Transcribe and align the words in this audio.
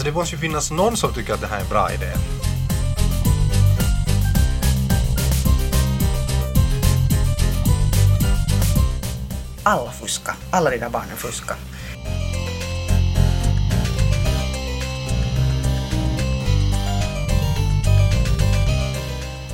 Alltså 0.00 0.12
det 0.12 0.18
måste 0.18 0.34
ju 0.34 0.40
finnas 0.40 0.70
någon 0.70 0.96
som 0.96 1.14
tycker 1.14 1.34
att 1.34 1.40
det 1.40 1.46
här 1.46 1.56
är 1.56 1.60
en 1.60 1.68
bra 1.68 1.92
idé. 1.92 2.12
Alla 9.62 9.92
fuskar. 9.92 10.34
Alla 10.50 10.70
de 10.70 10.78
där 10.78 10.88
barnen 10.88 11.16
fuskar. 11.16 11.56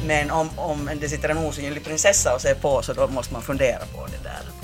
Men 0.06 0.30
om, 0.30 0.50
om 0.56 0.90
det 1.00 1.08
sitter 1.08 1.28
en 1.28 1.38
osynlig 1.38 1.84
prinsessa 1.84 2.34
och 2.34 2.40
ser 2.40 2.54
på 2.54 2.82
så 2.82 2.92
då 2.92 3.08
måste 3.08 3.32
man 3.32 3.42
fundera 3.42 3.78
på 3.78 4.06
det 4.06 4.28
där. 4.28 4.55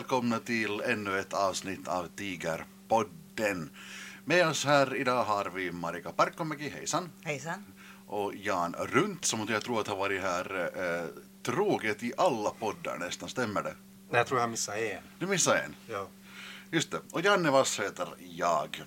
Välkomna 0.00 0.38
till 0.38 0.80
ännu 0.80 1.18
ett 1.18 1.32
avsnitt 1.32 1.88
av 1.88 2.08
Tigerpodden. 2.16 3.70
Med 4.24 4.46
oss 4.46 4.64
här 4.64 4.96
idag 4.96 5.24
har 5.24 5.50
vi 5.54 5.72
Marika 5.72 6.12
Parkkomäki, 6.12 6.68
hejsan, 6.68 7.10
Hejsan. 7.22 7.64
och 8.06 8.34
Jan 8.34 8.74
Runt 8.78 9.24
som 9.24 9.46
jag 9.48 9.62
tror 9.62 9.80
att 9.80 9.88
har 9.88 9.96
varit 9.96 10.22
här 10.22 10.70
eh, 10.74 11.08
troget 11.42 12.02
i 12.02 12.12
alla 12.16 12.50
poddar 12.50 12.98
nästan, 12.98 13.28
stämmer 13.28 13.62
det? 13.62 13.74
Nej, 14.10 14.18
jag 14.18 14.26
tror 14.26 14.40
jag 14.40 14.50
missade 14.50 14.88
en. 14.88 15.02
Du 15.18 15.26
missade 15.26 15.58
en. 15.58 15.74
Ja. 15.86 16.08
Just 16.70 16.90
det. 16.90 17.00
Och 17.12 17.20
Janne 17.20 17.50
Vass 17.50 17.80
heter 17.80 18.08
jag. 18.18 18.82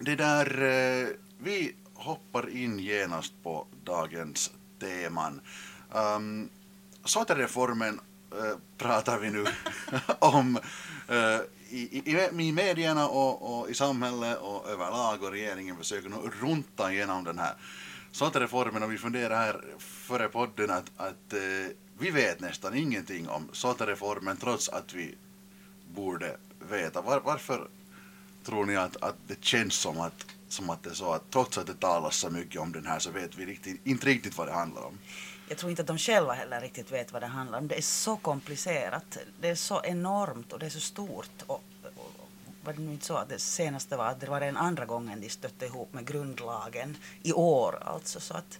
Det 0.00 0.14
där, 0.14 0.62
eh, 0.62 1.08
vi 1.38 1.74
hoppar 1.94 2.48
in 2.48 2.78
genast 2.78 3.32
på 3.42 3.66
dagens 3.84 4.50
teman. 4.80 5.40
Um, 5.92 6.48
Sote-reformen 7.04 8.00
Eh, 8.32 8.58
pratar 8.78 9.18
vi 9.18 9.30
nu 9.30 9.44
om 10.18 10.58
eh, 11.08 11.40
i, 11.70 12.02
i, 12.04 12.28
i 12.42 12.52
medierna 12.52 13.08
och, 13.08 13.58
och 13.58 13.70
i 13.70 13.74
samhället 13.74 14.38
och 14.38 14.68
överlag 14.68 15.22
och 15.22 15.30
regeringen 15.30 15.76
försöker 15.76 16.08
nu 16.08 16.16
runta 16.40 16.92
igenom 16.92 17.24
den 17.24 17.38
här 17.38 17.54
SOT-reformen 18.12 18.82
och 18.82 18.92
vi 18.92 18.98
funderar 18.98 19.36
här 19.36 19.60
före 19.78 20.28
podden 20.28 20.70
att, 20.70 20.90
att 20.96 21.32
eh, 21.32 21.72
vi 21.98 22.10
vet 22.10 22.40
nästan 22.40 22.74
ingenting 22.74 23.28
om 23.28 23.48
SOT-reformen 23.52 24.36
trots 24.36 24.68
att 24.68 24.94
vi 24.94 25.14
borde 25.94 26.36
veta. 26.70 27.00
Var, 27.02 27.20
varför 27.20 27.68
tror 28.44 28.66
ni 28.66 28.76
att, 28.76 29.02
att 29.02 29.16
det 29.26 29.44
känns 29.44 29.74
som 29.74 30.00
att, 30.00 30.26
som 30.48 30.70
att 30.70 30.82
det 30.82 30.90
är 30.90 30.94
så 30.94 31.12
att 31.12 31.30
trots 31.30 31.58
att 31.58 31.66
det 31.66 31.74
talas 31.74 32.16
så 32.16 32.30
mycket 32.30 32.60
om 32.60 32.72
den 32.72 32.86
här 32.86 32.98
så 32.98 33.10
vet 33.10 33.38
vi 33.38 33.46
riktigt, 33.46 33.80
inte 33.84 34.06
riktigt 34.06 34.38
vad 34.38 34.46
det 34.46 34.52
handlar 34.52 34.82
om? 34.82 34.98
Jag 35.48 35.58
tror 35.58 35.70
inte 35.70 35.82
att 35.82 35.88
de 35.88 35.98
själva 35.98 36.32
heller 36.32 36.60
riktigt 36.60 36.92
vet 36.92 37.12
vad 37.12 37.22
det 37.22 37.26
handlar 37.26 37.58
om. 37.58 37.68
Det 37.68 37.78
är 37.78 37.82
så 37.82 38.16
komplicerat, 38.16 39.18
det 39.40 39.48
är 39.48 39.54
så 39.54 39.82
enormt 39.84 40.52
och 40.52 40.58
det 40.58 40.66
är 40.66 40.70
så 40.70 40.80
stort. 40.80 41.42
Och, 41.46 41.62
och, 41.96 42.12
var 42.64 42.72
det 42.72 42.80
nu 42.80 42.92
inte 42.92 43.06
så 43.06 43.16
att 43.16 43.28
det 43.28 43.38
senaste 43.38 43.96
var 43.96 44.06
att 44.06 44.20
det 44.20 44.26
var 44.26 44.40
den 44.40 44.56
andra 44.56 44.84
gången 44.84 45.20
de 45.20 45.28
stötte 45.28 45.66
ihop 45.66 45.92
med 45.92 46.06
grundlagen 46.06 46.96
i 47.22 47.32
år 47.32 47.78
alltså. 47.82 48.20
Så 48.20 48.34
att 48.34 48.58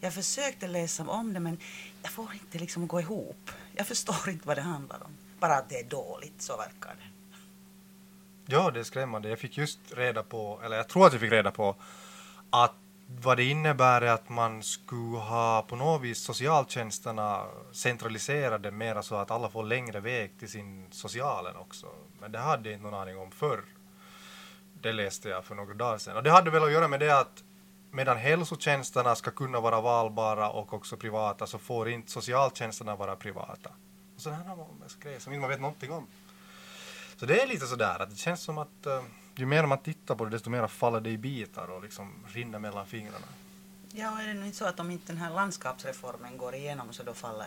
jag 0.00 0.14
försökte 0.14 0.66
läsa 0.66 1.04
om 1.08 1.32
det 1.32 1.40
men 1.40 1.58
jag 2.02 2.10
får 2.10 2.32
inte 2.32 2.58
liksom 2.58 2.86
gå 2.86 3.00
ihop. 3.00 3.50
Jag 3.76 3.86
förstår 3.86 4.28
inte 4.28 4.46
vad 4.46 4.56
det 4.56 4.62
handlar 4.62 5.02
om. 5.04 5.10
Bara 5.40 5.56
att 5.56 5.68
det 5.68 5.80
är 5.80 5.84
dåligt, 5.84 6.42
så 6.42 6.56
verkar 6.56 6.94
det. 6.94 7.36
ja, 8.46 8.70
det 8.70 8.80
är 8.80 8.84
skrämmande. 8.84 9.28
Jag 9.28 9.38
fick 9.38 9.58
just 9.58 9.78
reda 9.90 10.22
på, 10.22 10.60
eller 10.64 10.76
jag 10.76 10.88
tror 10.88 11.06
att 11.06 11.12
jag 11.12 11.20
fick 11.20 11.32
reda 11.32 11.50
på, 11.50 11.76
att 12.50 12.74
vad 13.10 13.36
det 13.36 13.44
innebär 13.44 14.00
är 14.00 14.10
att 14.10 14.28
man 14.28 14.62
skulle 14.62 15.18
ha 15.18 15.62
på 15.62 15.76
något 15.76 16.02
vis 16.02 16.18
socialtjänsterna 16.18 17.46
centraliserade 17.72 18.70
mera 18.70 19.02
så 19.02 19.14
att 19.14 19.30
alla 19.30 19.50
får 19.50 19.62
längre 19.62 20.00
väg 20.00 20.38
till 20.38 20.48
sin 20.48 20.86
socialen 20.90 21.56
också. 21.56 21.86
Men 22.20 22.32
det 22.32 22.38
hade 22.38 22.68
jag 22.68 22.76
inte 22.76 22.90
någon 22.90 23.00
aning 23.00 23.18
om 23.18 23.30
förr. 23.30 23.64
Det 24.80 24.92
läste 24.92 25.28
jag 25.28 25.44
för 25.44 25.54
några 25.54 25.74
dagar 25.74 25.98
sedan. 25.98 26.16
Och 26.16 26.22
det 26.22 26.30
hade 26.30 26.50
väl 26.50 26.62
att 26.64 26.72
göra 26.72 26.88
med 26.88 27.00
det 27.00 27.18
att 27.18 27.42
medan 27.90 28.16
hälsotjänsterna 28.16 29.14
ska 29.14 29.30
kunna 29.30 29.60
vara 29.60 29.80
valbara 29.80 30.50
och 30.50 30.72
också 30.72 30.96
privata 30.96 31.46
så 31.46 31.58
får 31.58 31.88
inte 31.88 32.10
socialtjänsterna 32.10 32.96
vara 32.96 33.16
privata. 33.16 33.70
Och 34.14 34.20
sådana 34.20 34.44
här 34.44 34.56
grejer 35.00 35.20
som 35.20 35.32
inte 35.32 35.40
man 35.40 35.50
vet 35.50 35.60
någonting 35.60 35.92
om. 35.92 36.06
Så 37.16 37.26
det 37.26 37.42
är 37.42 37.46
lite 37.46 37.66
sådär 37.66 38.02
att 38.02 38.10
det 38.10 38.16
känns 38.16 38.42
som 38.42 38.58
att 38.58 38.86
eh, 38.86 39.02
ju 39.40 39.46
mer 39.46 39.66
man 39.66 39.78
tittar 39.78 40.14
på 40.14 40.24
det 40.24 40.30
desto 40.30 40.50
mer 40.50 40.66
faller 40.66 41.00
det 41.00 41.10
i 41.10 41.18
bitar 41.18 41.70
och 41.70 41.82
liksom 41.82 42.24
rinner 42.26 42.58
mellan 42.58 42.86
fingrarna. 42.86 43.26
Ja, 43.92 44.22
är 44.22 44.26
det 44.26 44.34
nu 44.34 44.46
inte 44.46 44.58
så 44.58 44.64
att 44.64 44.80
om 44.80 44.90
inte 44.90 45.12
den 45.12 45.22
här 45.22 45.34
landskapsreformen 45.34 46.38
går 46.38 46.54
igenom 46.54 46.92
så 46.92 47.02
då 47.02 47.14
faller 47.14 47.46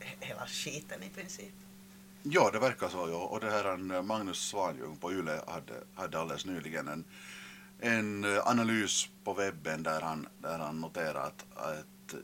he- 0.00 0.16
hela 0.20 0.46
skiten 0.46 1.02
i 1.02 1.08
princip? 1.08 1.52
Ja, 2.22 2.50
det 2.52 2.58
verkar 2.58 2.88
så. 2.88 3.08
Ja. 3.10 3.16
Och 3.16 3.40
det 3.40 3.50
här 3.50 3.94
eh, 3.94 4.02
Magnus 4.02 4.48
Svanljung 4.48 4.96
på 4.96 5.12
Yle 5.12 5.40
hade, 5.46 5.82
hade 5.94 6.20
alldeles 6.20 6.46
nyligen 6.46 6.88
en, 6.88 7.04
en 7.80 8.24
eh, 8.36 8.46
analys 8.46 9.08
på 9.24 9.34
webben 9.34 9.82
där 9.82 10.00
han, 10.00 10.28
där 10.38 10.58
han 10.58 10.80
noterar 10.80 11.26
att, 11.26 11.44
att 11.56 12.14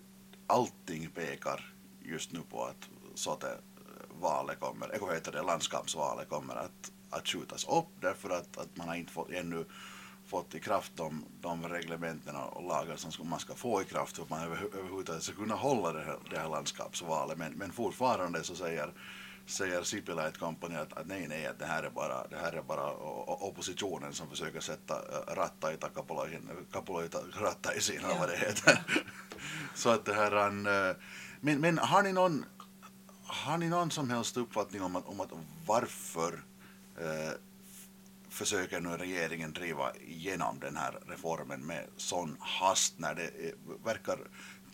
allting 0.46 1.10
pekar 1.10 1.74
just 2.02 2.32
nu 2.32 2.40
på 2.50 2.64
att 2.64 2.88
sote-valet 3.14 4.60
kommer, 4.60 4.88
eller 4.88 5.06
vad 5.06 5.14
heter 5.14 5.32
det, 5.32 5.42
landskapsvalet 5.42 6.28
kommer 6.28 6.56
att, 6.56 6.92
att 7.12 7.28
skjutas 7.28 7.64
upp 7.68 7.88
därför 8.00 8.30
att, 8.30 8.58
att 8.58 8.76
man 8.76 8.88
har 8.88 8.94
inte 8.94 9.12
fått, 9.12 9.30
ännu 9.30 9.64
fått 10.26 10.54
i 10.54 10.60
kraft 10.60 10.92
de, 10.96 11.24
de 11.40 11.68
reglementen 11.68 12.36
och 12.36 12.62
lagar 12.62 12.96
som 12.96 13.28
man 13.28 13.40
ska 13.40 13.54
få 13.54 13.82
i 13.82 13.84
kraft 13.84 14.16
för 14.16 14.22
att 14.22 14.30
man 14.30 14.42
över, 14.42 14.56
överhuvudtaget 14.56 15.22
ska 15.22 15.34
kunna 15.34 15.54
hålla 15.54 15.92
det 15.92 16.04
här, 16.04 16.16
det 16.30 16.38
här 16.38 16.48
landskapsvalet. 16.48 17.38
Men, 17.38 17.52
men 17.52 17.72
fortfarande 17.72 18.44
så 18.44 18.54
säger 18.54 18.92
säger 19.46 19.82
Sipilä 19.82 20.28
ett 20.28 20.38
company 20.38 20.76
att, 20.76 20.92
att 20.92 21.06
nej, 21.06 21.26
nej, 21.28 21.46
att 21.46 21.58
det 21.58 21.66
här 21.66 21.82
är 21.82 21.90
bara, 21.90 22.26
det 22.28 22.36
här 22.36 22.52
är 22.52 22.62
bara 22.62 22.92
oppositionen 23.26 24.12
som 24.12 24.30
försöker 24.30 24.60
sätta 24.60 24.94
rattaita 25.34 25.88
kapuloihin, 25.88 26.50
kapuloita 26.72 27.18
rattaisiin, 27.32 28.04
eller 28.04 28.18
vad 28.18 28.28
det 28.28 28.36
heter. 28.36 28.82
Så 29.74 29.90
att 29.90 30.04
det 30.04 30.14
här 30.14 30.32
är 30.32 30.90
äh, 30.90 30.96
men, 31.40 31.60
men 31.60 31.78
har 31.78 32.02
ni 32.02 32.12
någon, 32.12 32.44
har 33.22 33.58
ni 33.58 33.68
någon 33.68 33.90
som 33.90 34.10
helst 34.10 34.36
uppfattning 34.36 34.82
om 34.82 34.96
att, 34.96 35.06
om 35.06 35.20
att 35.20 35.30
varför 35.66 36.42
eh, 37.02 37.32
försöker 38.28 38.80
nu 38.80 38.88
regeringen 38.88 39.52
driva 39.52 39.92
igenom 39.94 40.58
den 40.60 40.76
här 40.76 40.98
reformen 41.06 41.60
med 41.60 41.86
sån 41.96 42.36
hast 42.40 42.98
när 42.98 43.14
det 43.14 43.22
är, 43.22 43.54
verkar 43.84 44.18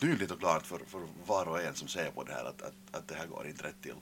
tydligt 0.00 0.31
och 0.31 0.38
klart 0.38 0.67
för, 0.67 0.81
för 0.87 1.03
var 1.27 1.49
och 1.49 1.62
en 1.62 1.75
som 1.75 1.88
ser 1.88 2.11
på 2.11 2.25
det 2.25 2.33
här 2.33 2.44
att, 2.44 2.62
att, 2.62 2.75
att 2.91 3.09
det 3.09 3.15
här 3.15 3.27
går 3.27 3.47
inte 3.47 3.65
rätt 3.65 3.83
till. 3.83 3.94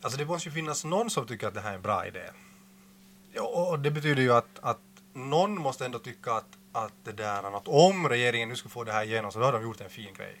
Alltså 0.00 0.18
det 0.18 0.26
måste 0.26 0.48
ju 0.48 0.54
finnas 0.54 0.84
någon 0.84 1.10
som 1.10 1.26
tycker 1.26 1.48
att 1.48 1.54
det 1.54 1.60
här 1.60 1.70
är 1.70 1.74
en 1.74 1.82
bra 1.82 2.06
idé. 2.06 2.30
Och 3.40 3.78
det 3.78 3.90
betyder 3.90 4.22
ju 4.22 4.32
att, 4.32 4.58
att 4.62 4.80
någon 5.12 5.60
måste 5.60 5.86
ändå 5.86 5.98
tycka 5.98 6.32
att, 6.32 6.58
att 6.72 6.92
det 7.04 7.12
där, 7.12 7.56
att 7.56 7.68
om 7.68 8.08
regeringen 8.08 8.48
nu 8.48 8.56
skulle 8.56 8.72
få 8.72 8.84
det 8.84 8.92
här 8.92 9.04
igenom 9.04 9.32
så 9.32 9.38
då 9.38 9.44
har 9.44 9.52
de 9.52 9.62
gjort 9.62 9.80
en 9.80 9.90
fin 9.90 10.14
grej. 10.14 10.36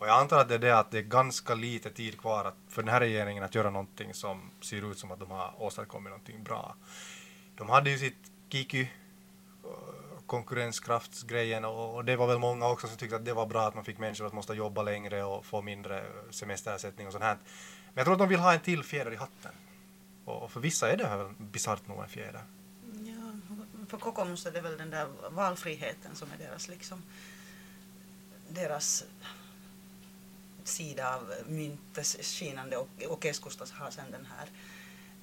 Och 0.00 0.08
jag 0.08 0.20
antar 0.20 0.40
att 0.40 0.48
det 0.48 0.54
är 0.54 0.58
det 0.58 0.78
att 0.78 0.90
det 0.90 0.98
är 0.98 1.02
ganska 1.02 1.54
lite 1.54 1.90
tid 1.90 2.20
kvar 2.20 2.44
att, 2.44 2.54
för 2.68 2.82
den 2.82 2.92
här 2.92 3.00
regeringen 3.00 3.44
att 3.44 3.54
göra 3.54 3.70
någonting 3.70 4.14
som 4.14 4.50
ser 4.60 4.90
ut 4.90 4.98
som 4.98 5.12
att 5.12 5.20
de 5.20 5.30
har 5.30 5.54
åstadkommit 5.58 6.10
någonting 6.10 6.42
bra. 6.42 6.76
De 7.54 7.68
hade 7.68 7.90
ju 7.90 7.98
sitt 7.98 8.16
Kiki 8.48 8.80
eh, 8.80 8.88
konkurrenskraftsgrejen 10.26 11.64
och 11.64 12.04
det 12.04 12.16
var 12.16 12.26
väl 12.26 12.38
många 12.38 12.68
också 12.68 12.86
som 12.86 12.96
tyckte 12.96 13.16
att 13.16 13.24
det 13.24 13.32
var 13.32 13.46
bra 13.46 13.68
att 13.68 13.74
man 13.74 13.84
fick 13.84 13.98
människor 13.98 14.26
att 14.26 14.32
måste 14.32 14.52
jobba 14.52 14.82
längre 14.82 15.24
och 15.24 15.46
få 15.46 15.62
mindre 15.62 16.04
semesterersättning 16.30 17.06
och 17.06 17.12
sånt 17.12 17.24
här. 17.24 17.34
Men 17.34 17.94
jag 17.94 18.04
tror 18.04 18.12
att 18.12 18.18
de 18.18 18.28
vill 18.28 18.40
ha 18.40 18.54
en 18.54 18.60
till 18.60 18.82
fjäder 18.82 19.12
i 19.12 19.16
hatten. 19.16 19.52
Och 20.24 20.42
och 20.42 20.50
för 20.50 20.60
vissa 20.60 20.92
är 20.92 20.96
det 20.96 21.06
här 21.06 21.16
väl 21.16 21.34
bisarrt 21.38 21.88
nog 21.88 22.02
en 22.02 22.08
fjäder. 22.08 22.42
Ja, 23.04 23.32
för 23.88 23.96
Kokomus 23.96 24.46
är 24.46 24.52
det 24.52 24.60
väl 24.60 24.78
den 24.78 24.90
där 24.90 25.08
valfriheten 25.30 26.14
som 26.14 26.28
är 26.32 26.44
deras 26.44 26.68
liksom 26.68 27.02
deras 28.48 29.04
sida 30.70 31.14
av 31.14 31.34
myntet 31.46 32.06
skinande 32.06 32.76
och, 32.76 32.88
och 33.08 33.22
Keskustas 33.22 33.72
har 33.72 33.90
sen 33.90 34.10
den 34.10 34.26
här 34.26 34.48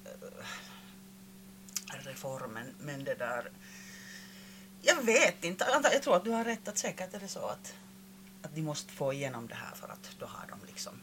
eh, 0.04 0.38
reformen. 2.04 2.74
Men 2.80 3.04
det 3.04 3.14
där, 3.14 3.50
jag 4.82 5.02
vet 5.02 5.44
inte, 5.44 5.66
jag 5.72 5.94
jag 5.94 6.02
tror 6.02 6.16
att 6.16 6.24
du 6.24 6.30
har 6.30 6.44
rätt 6.44 6.68
att 6.68 6.78
säkert 6.78 7.14
är 7.14 7.20
det 7.20 7.28
så 7.28 7.46
att, 7.46 7.74
att 8.42 8.54
de 8.54 8.62
måste 8.62 8.92
få 8.92 9.12
igenom 9.12 9.48
det 9.48 9.54
här 9.54 9.74
för 9.74 9.88
att 9.88 10.16
då 10.18 10.26
har 10.26 10.46
de 10.48 10.66
liksom 10.66 11.00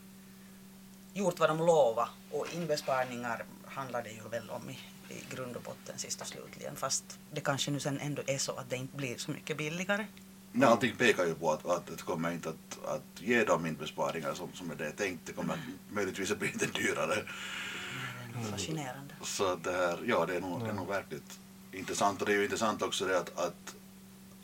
gjort 1.13 1.39
vad 1.39 1.50
de 1.50 1.57
lovade 1.57 2.09
och 2.31 2.53
inbesparingar 2.53 3.45
handlar 3.65 4.03
det 4.03 4.12
ju 4.12 4.30
väl 4.30 4.50
om 4.50 4.69
i, 4.69 4.80
i 5.09 5.24
grund 5.30 5.56
och 5.56 5.62
botten 5.62 5.97
sist 5.97 6.21
och 6.21 6.27
slutligen 6.27 6.75
fast 6.75 7.19
det 7.31 7.42
kanske 7.42 7.71
nu 7.71 7.80
sen 7.80 8.00
ändå 8.00 8.21
är 8.27 8.38
så 8.38 8.51
att 8.51 8.69
det 8.69 8.75
inte 8.75 8.97
blir 8.97 9.18
så 9.18 9.31
mycket 9.31 9.57
billigare. 9.57 10.06
Men 10.57 10.69
allting 10.69 10.96
pekar 10.96 11.25
ju 11.25 11.36
på 11.36 11.52
att, 11.52 11.66
att 11.66 11.86
det 11.86 12.02
kommer 12.02 12.31
inte 12.31 12.50
att, 12.50 12.86
att 12.86 13.22
ge 13.22 13.44
dem 13.44 13.66
inbesparingar 13.66 14.34
som, 14.34 14.54
som 14.54 14.72
är 14.72 14.75
det 14.75 14.92
tänkt. 14.92 15.25
Det 15.25 15.34
kommer 15.34 15.60
möjligtvis 15.90 16.31
att 16.31 16.40
bli 16.40 16.52
lite 16.52 16.66
dyrare. 16.66 17.13
Är 18.38 18.52
fascinerande. 18.52 19.13
Så 19.22 19.56
det 19.56 19.72
här, 19.72 20.00
ja 20.06 20.25
det 20.25 20.36
är 20.36 20.42
nog, 20.42 20.63
det 20.63 20.69
är 20.69 20.74
nog 20.74 20.88
verkligt 20.88 21.40
intressant. 21.72 22.22
Och 22.22 22.28
det 22.28 22.34
är 22.34 22.38
ju 22.38 22.44
intressant 22.44 22.81
också 22.81 23.06
det 23.06 23.18
att, 23.18 23.40
att, 23.40 23.75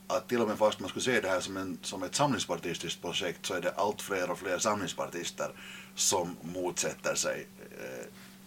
att 0.07 0.27
till 0.27 0.41
och 0.41 0.47
med 0.47 0.57
fast 0.57 0.79
man 0.79 0.89
skulle 0.89 1.03
se 1.03 1.21
det 1.21 1.29
här 1.29 1.39
som, 1.39 1.57
en, 1.57 1.77
som 1.81 2.03
ett 2.03 2.15
samlingspartistiskt 2.15 3.01
projekt 3.01 3.45
så 3.45 3.53
är 3.53 3.61
det 3.61 3.71
allt 3.71 4.01
fler 4.01 4.31
och 4.31 4.39
fler 4.39 4.57
samlingspartister 4.57 5.51
som 5.95 6.37
motsätter 6.41 7.15
sig 7.15 7.47
eh, 7.59 8.05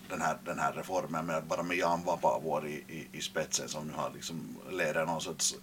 den, 0.09 0.21
här, 0.21 0.37
den 0.45 0.59
här 0.59 0.73
reformen 0.73 1.27
med 1.27 1.45
bara 1.45 1.63
med 1.63 1.77
Jan 1.77 2.05
Vapaavuori 2.05 2.85
i, 2.89 2.95
i, 2.95 3.09
i 3.13 3.21
spetsen 3.21 3.69
som 3.69 3.87
nu 3.87 3.93
har 3.93 4.11
liksom 4.15 4.57
leder 4.71 5.07
någon 5.07 5.21
sorts 5.21 5.55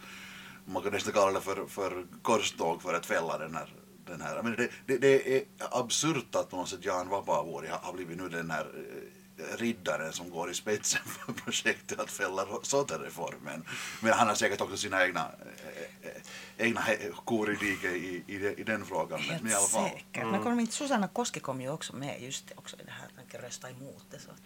man 0.66 0.84
kan 0.84 0.92
nästan 0.92 1.14
kalla 1.14 1.32
det 1.32 1.42
för, 1.42 1.66
för 1.66 2.06
korståg 2.22 2.82
för 2.82 2.94
att 2.94 3.06
fälla 3.06 3.38
den 3.38 3.56
här 3.56 3.74
den 4.06 4.22
här. 4.22 4.44
Men 4.44 4.56
det, 4.56 4.70
det, 4.86 4.98
det 4.98 5.38
är 5.38 5.44
absurt 5.58 6.36
att 6.36 6.52
någon 6.52 6.68
sätt 6.68 6.86
Jan 6.86 7.10
Vapaavuori 7.10 7.68
har, 7.68 7.78
har 7.78 7.94
blivit 7.94 8.18
nu 8.18 8.30
den 8.30 8.52
här 8.52 8.68
eh, 8.76 9.58
riddaren 9.58 10.14
som 10.14 10.30
går 10.30 10.52
i 10.52 10.54
spetsen 10.54 11.02
för 11.06 11.34
projektet 11.34 12.00
att 12.00 12.12
fälla 12.12 12.46
Sote-reformen. 12.64 13.66
Men 14.02 14.14
han 14.14 14.28
har 14.28 14.36
säkert 14.36 14.62
också 14.62 14.78
sina 14.78 15.06
egna, 15.06 15.32
eh 16.02 16.22
egna 16.58 16.82
kor 17.26 17.52
i 17.52 17.56
diket 17.56 17.92
i, 17.92 18.24
i, 18.28 18.56
i, 18.58 18.64
den 18.64 18.86
frågan. 18.86 19.20
Helt 19.20 19.44
men 19.44 19.52
i 19.52 19.56
alla 19.56 19.68
fall. 19.68 19.90
säkert. 19.90 20.18
Mm. 20.18 20.32
Men 20.32 20.44
kom 20.44 20.60
inte 20.60 20.74
Susanna 20.74 21.08
Koski 21.08 21.40
kom 21.40 21.62
ju 21.62 21.70
också 21.70 21.96
med 21.96 22.22
just 22.22 22.48
det, 22.48 22.54
också 22.58 22.76
i 22.76 22.84
det 22.86 22.92
här, 22.92 23.08
tänker 23.18 23.48
rösta 23.48 23.70
emot 23.70 24.06
det. 24.12 24.20
Så 24.20 24.30
att... 24.32 24.42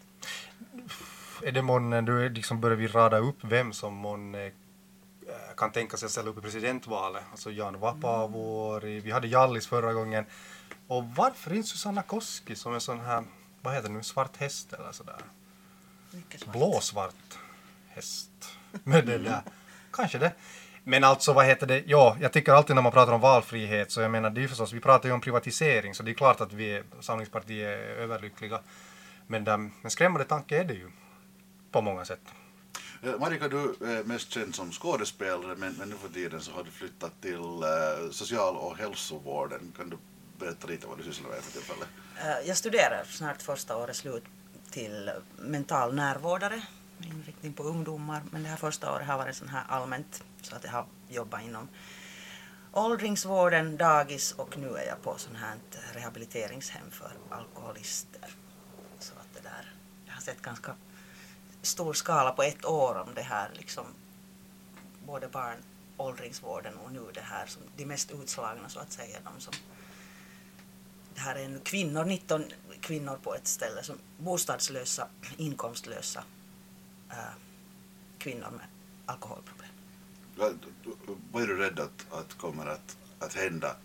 Är 1.43 1.51
det 1.51 1.61
månne, 1.61 2.01
du 2.01 2.29
liksom 2.29 2.61
börjar 2.61 2.77
vi 2.77 2.87
rada 2.87 3.17
upp 3.17 3.37
vem 3.43 3.73
som 3.73 3.93
månne 3.93 4.51
kan 5.57 5.71
tänka 5.71 5.97
sig 5.97 6.05
att 6.05 6.11
ställa 6.11 6.29
upp 6.29 6.37
i 6.37 6.41
presidentvalet. 6.41 7.23
Alltså 7.31 7.51
Jan 7.51 7.79
Vapaavuori, 7.79 8.99
vi 8.99 9.11
hade 9.11 9.27
Jallis 9.27 9.67
förra 9.67 9.93
gången. 9.93 10.25
Och 10.87 11.03
varför 11.03 11.53
inte 11.53 11.67
Susanna 11.67 12.01
Koski 12.01 12.55
som 12.55 12.73
en 12.73 12.81
sån 12.81 12.99
här, 12.99 13.23
vad 13.61 13.73
heter 13.73 13.89
det 13.89 13.95
nu, 13.95 14.03
svart 14.03 14.37
häst 14.37 14.73
eller 14.73 14.91
sådär? 14.91 15.21
Blåsvart 16.45 17.37
häst. 17.87 18.29
Med 18.83 19.05
det 19.05 19.17
där. 19.17 19.41
Kanske 19.91 20.17
det. 20.17 20.31
Men 20.83 21.03
alltså 21.03 21.33
vad 21.33 21.45
heter 21.45 21.67
det, 21.67 21.83
ja, 21.87 22.17
jag 22.21 22.33
tycker 22.33 22.51
alltid 22.51 22.75
när 22.75 22.83
man 22.83 22.91
pratar 22.91 23.13
om 23.13 23.21
valfrihet 23.21 23.91
så 23.91 24.01
jag 24.01 24.11
menar 24.11 24.29
det 24.29 24.39
är 24.39 24.41
ju 24.41 24.47
förstås, 24.47 24.73
vi 24.73 24.79
pratar 24.79 25.09
ju 25.09 25.15
om 25.15 25.21
privatisering 25.21 25.95
så 25.95 26.03
det 26.03 26.11
är 26.11 26.13
klart 26.13 26.41
att 26.41 26.53
vi 26.53 26.83
Samlingspartiet 26.99 27.67
är 27.67 27.77
överlyckliga. 27.77 28.59
Men, 29.27 29.43
men 29.81 29.91
skrämmande 29.91 30.25
tanke 30.25 30.59
är 30.59 30.63
det 30.63 30.73
ju 30.73 30.91
på 31.71 31.81
många 31.81 32.05
sätt. 32.05 32.21
Eh, 33.05 33.19
Marika, 33.19 33.47
du 33.47 33.75
är 33.81 34.03
mest 34.03 34.31
känd 34.31 34.55
som 34.55 34.71
skådespelare 34.71 35.55
men, 35.55 35.73
men 35.73 35.89
nu 35.89 35.95
för 35.95 36.09
tiden 36.09 36.41
så 36.41 36.51
har 36.51 36.63
du 36.63 36.71
flyttat 36.71 37.21
till 37.21 37.39
uh, 37.39 38.11
social 38.11 38.55
och 38.55 38.77
hälsovården. 38.77 39.73
Kan 39.77 39.89
du 39.89 39.97
berätta 40.39 40.67
lite 40.67 40.87
vad 40.87 40.97
du 40.97 41.03
sysslar 41.03 41.29
med 41.29 41.43
för 41.43 41.51
tillfället? 41.51 41.87
Uh, 42.17 42.47
jag 42.47 42.57
studerar 42.57 43.03
snart 43.09 43.41
första 43.41 43.77
året 43.77 43.95
slut 43.95 44.23
till 44.71 45.11
mental 45.37 45.95
närvårdare 45.95 46.61
med 46.97 47.09
inriktning 47.09 47.53
på 47.53 47.63
ungdomar 47.63 48.21
men 48.31 48.43
det 48.43 48.49
här 48.49 48.57
första 48.57 48.93
året 48.93 49.07
har 49.07 49.17
varit 49.17 49.35
sån 49.35 49.49
här 49.49 49.63
allmänt 49.67 50.23
så 50.41 50.55
att 50.55 50.63
jag 50.63 50.71
har 50.71 50.85
jobbat 51.09 51.41
inom 51.43 51.67
åldringsvården, 52.71 53.77
dagis 53.77 54.31
och 54.31 54.57
nu 54.57 54.67
är 54.67 54.87
jag 54.87 55.01
på 55.01 55.17
sån 55.17 55.35
här 55.35 55.57
rehabiliteringshem 55.93 56.91
för 56.91 57.11
alkoholister. 57.29 58.29
Så 58.99 59.13
att 59.13 59.33
det 59.33 59.49
där, 59.49 59.73
jag 60.05 60.13
har 60.13 60.21
sett 60.21 60.41
ganska 60.41 60.75
stor 61.65 61.93
skala 61.93 62.31
på 62.31 62.43
ett 62.43 62.65
år 62.65 62.95
om 63.07 63.13
det 63.13 63.21
här 63.21 63.49
liksom 63.53 63.85
både 65.05 65.27
barn, 65.27 65.57
åldringsvården 65.97 66.77
och 66.77 66.91
nu 66.91 67.01
det 67.13 67.21
här 67.21 67.45
som 67.45 67.61
de 67.77 67.85
mest 67.85 68.11
utslagna 68.11 68.69
så 68.69 68.79
att 68.79 68.91
säga, 68.91 69.17
de 69.23 69.41
som 69.41 69.53
det 71.15 71.21
här 71.21 71.35
är 71.35 71.47
nu 71.47 71.59
kvinnor, 71.59 72.05
19 72.05 72.43
kvinnor 72.81 73.19
på 73.23 73.35
ett 73.35 73.47
ställe 73.47 73.83
som 73.83 73.95
bostadslösa, 74.17 75.07
inkomstlösa 75.37 76.23
äh, 77.09 77.17
kvinnor 78.17 78.51
med 78.51 78.65
alkoholproblem. 79.05 79.69
Vad 81.31 81.43
är 81.43 81.47
du 81.47 81.57
rädd 81.57 81.79
att, 81.79 82.05
att 82.11 82.33
kommer 82.33 82.65
att, 82.65 82.97
att 83.19 83.33
hända 83.33 83.75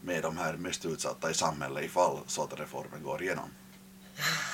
med 0.00 0.22
de 0.22 0.36
här 0.36 0.56
mest 0.56 0.84
utsatta 0.84 1.30
i 1.30 1.34
samhället 1.34 1.84
ifall 1.84 2.18
SOTA-reformen 2.26 3.02
går 3.02 3.22
igenom? 3.22 3.50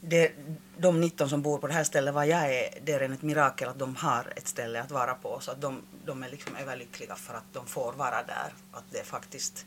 det, 0.00 0.32
de 0.78 1.00
19 1.00 1.28
som 1.28 1.42
bor 1.42 1.58
på 1.58 1.66
det 1.66 1.72
här 1.72 1.84
stället 1.84 2.14
var 2.14 2.24
jag 2.24 2.54
är, 2.54 2.78
det 2.84 2.92
är 2.92 3.00
ett 3.00 3.22
mirakel 3.22 3.68
att 3.68 3.78
de 3.78 3.96
har 3.96 4.32
ett 4.36 4.48
ställe 4.48 4.80
att 4.80 4.90
vara 4.90 5.14
på. 5.14 5.40
Så 5.40 5.50
att 5.50 5.60
de, 5.60 5.82
de 6.04 6.22
är 6.22 6.28
liksom 6.28 6.56
överlyckliga 6.56 7.14
för 7.14 7.34
att 7.34 7.52
de 7.52 7.66
får 7.66 7.92
vara 7.92 8.22
där. 8.22 8.54
Att 8.72 8.84
det 8.90 9.04
faktiskt, 9.04 9.66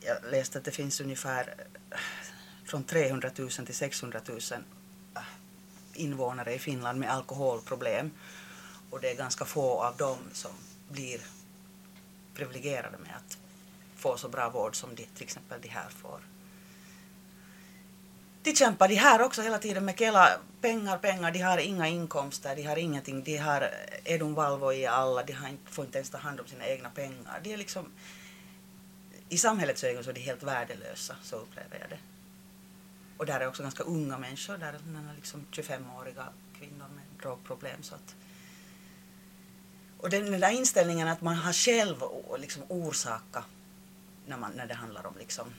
jag 0.00 0.16
läste 0.30 0.58
att 0.58 0.64
det 0.64 0.70
finns 0.70 1.00
ungefär 1.00 1.54
eh, 1.90 1.98
från 2.64 2.84
300 2.84 3.30
000 3.38 3.50
till 3.50 3.74
600 3.74 4.20
000 4.28 4.38
eh, 5.16 5.22
invånare 5.94 6.54
i 6.54 6.58
Finland 6.58 7.00
med 7.00 7.10
alkoholproblem. 7.10 8.10
Och 8.90 9.00
det 9.00 9.10
är 9.10 9.16
ganska 9.16 9.44
få 9.44 9.82
av 9.82 9.96
dem 9.96 10.18
som 10.32 10.52
blir 10.88 11.20
privilegierade 12.34 12.98
med 12.98 13.12
att 13.16 13.38
få 13.96 14.16
så 14.16 14.28
bra 14.28 14.50
vård 14.50 14.76
som 14.76 14.94
de, 14.94 15.06
till 15.06 15.24
exempel 15.24 15.60
de 15.60 15.68
här 15.68 15.88
får 15.88 16.20
de 18.44 18.54
kämpar 18.54 18.88
de 18.88 18.94
här 18.94 19.22
också 19.22 19.42
hela 19.42 19.58
tiden 19.58 19.84
med 19.84 19.98
Kela, 19.98 20.38
pengar, 20.60 20.98
pengar, 20.98 21.30
de 21.30 21.38
har 21.38 21.58
inga 21.58 21.88
inkomster, 21.88 22.56
de 22.56 22.62
har 22.62 22.76
ingenting, 22.76 23.22
de 23.24 23.36
har 23.36 23.62
eh, 23.62 24.12
Edun, 24.14 24.34
Valvo 24.34 24.72
i 24.72 24.86
alla, 24.86 25.22
de 25.22 25.32
har 25.32 25.56
får 25.64 25.84
inte 25.84 25.98
ens 25.98 26.10
ta 26.10 26.18
hand 26.18 26.40
om 26.40 26.46
sina 26.46 26.66
egna 26.66 26.90
pengar. 26.90 27.40
De 27.42 27.52
är 27.52 27.56
liksom, 27.56 27.92
i 29.28 29.38
samhällets 29.38 29.84
ögon 29.84 30.04
så 30.04 30.10
är 30.10 30.14
de 30.14 30.20
helt 30.20 30.42
värdelösa, 30.42 31.16
så 31.22 31.36
upplever 31.36 31.78
jag 31.80 31.90
det. 31.90 31.98
Och 33.16 33.26
där 33.26 33.40
är 33.40 33.48
också 33.48 33.62
ganska 33.62 33.82
unga 33.82 34.18
människor, 34.18 34.56
där 34.56 34.72
är 34.72 35.14
liksom 35.16 35.46
25-åriga 35.50 36.24
kvinnor 36.58 36.86
med 36.94 37.04
drogproblem. 37.22 37.82
Så 37.82 37.94
att, 37.94 38.14
och 39.98 40.10
den, 40.10 40.30
den 40.30 40.40
där 40.40 40.50
inställningen 40.50 41.08
att 41.08 41.20
man 41.20 41.34
har 41.34 41.52
själv 41.52 41.96
liksom 42.38 42.62
orsakat 42.68 43.44
när, 44.26 44.36
man, 44.36 44.52
när 44.52 44.66
det 44.66 44.74
handlar 44.74 45.06
om 45.06 45.14
liksom 45.18 45.54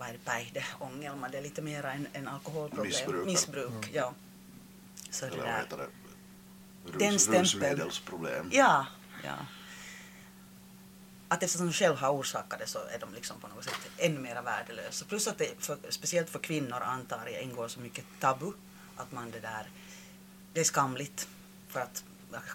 vad 0.00 0.08
är 0.08 0.12
det, 0.12 0.18
päihdeångelma, 0.24 1.28
det 1.28 1.38
är 1.38 1.42
lite 1.42 1.62
mer 1.62 1.84
än, 1.84 2.06
än 2.12 2.28
alkoholproblem. 2.28 2.86
Missbruk. 2.86 3.26
Missbruk, 3.26 3.68
mm. 3.70 3.90
ja. 3.92 4.14
Så 5.10 5.26
Eller 5.26 5.36
det 5.36 5.42
vad 5.42 5.52
där. 5.52 5.58
heter 5.58 5.76
det? 5.76 5.88
Rus, 6.84 7.26
Den. 7.26 7.40
Rusmedelsproblem. 7.40 8.50
Ja, 8.52 8.86
ja. 9.24 9.36
Att 11.28 11.42
eftersom 11.42 11.66
de 11.66 11.72
själv 11.72 11.96
har 11.96 12.10
orsakat 12.10 12.58
det 12.58 12.66
så 12.66 12.78
är 12.78 12.98
de 12.98 13.14
liksom 13.14 13.40
på 13.40 13.48
något 13.48 13.64
sätt 13.64 13.90
ännu 13.98 14.20
mer 14.20 14.42
värdelösa. 14.42 15.04
Plus 15.04 15.28
att 15.28 15.38
det, 15.38 15.54
för, 15.58 15.78
speciellt 15.88 16.30
för 16.30 16.38
kvinnor 16.38 16.80
antar 16.82 17.26
jag 17.26 17.42
ingår 17.42 17.68
så 17.68 17.80
mycket 17.80 18.04
tabu 18.20 18.52
att 18.96 19.12
man 19.12 19.30
det 19.30 19.40
där, 19.40 19.70
det 20.52 20.60
är 20.60 20.64
skamligt 20.64 21.28
för 21.68 21.80
att 21.80 22.04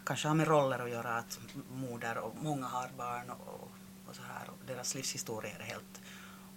kanske 0.06 0.28
har 0.28 0.36
med 0.36 0.48
roller 0.48 0.80
att 0.80 0.90
göra 0.90 1.18
att 1.18 1.40
moder 1.72 2.18
och 2.18 2.36
många 2.42 2.68
har 2.68 2.90
barn 2.98 3.30
och, 3.30 3.72
och 4.10 4.16
så 4.16 4.22
här 4.22 4.50
och 4.50 4.58
deras 4.68 4.96
livshistorier 4.96 5.60
är 5.60 5.64
helt 5.64 6.02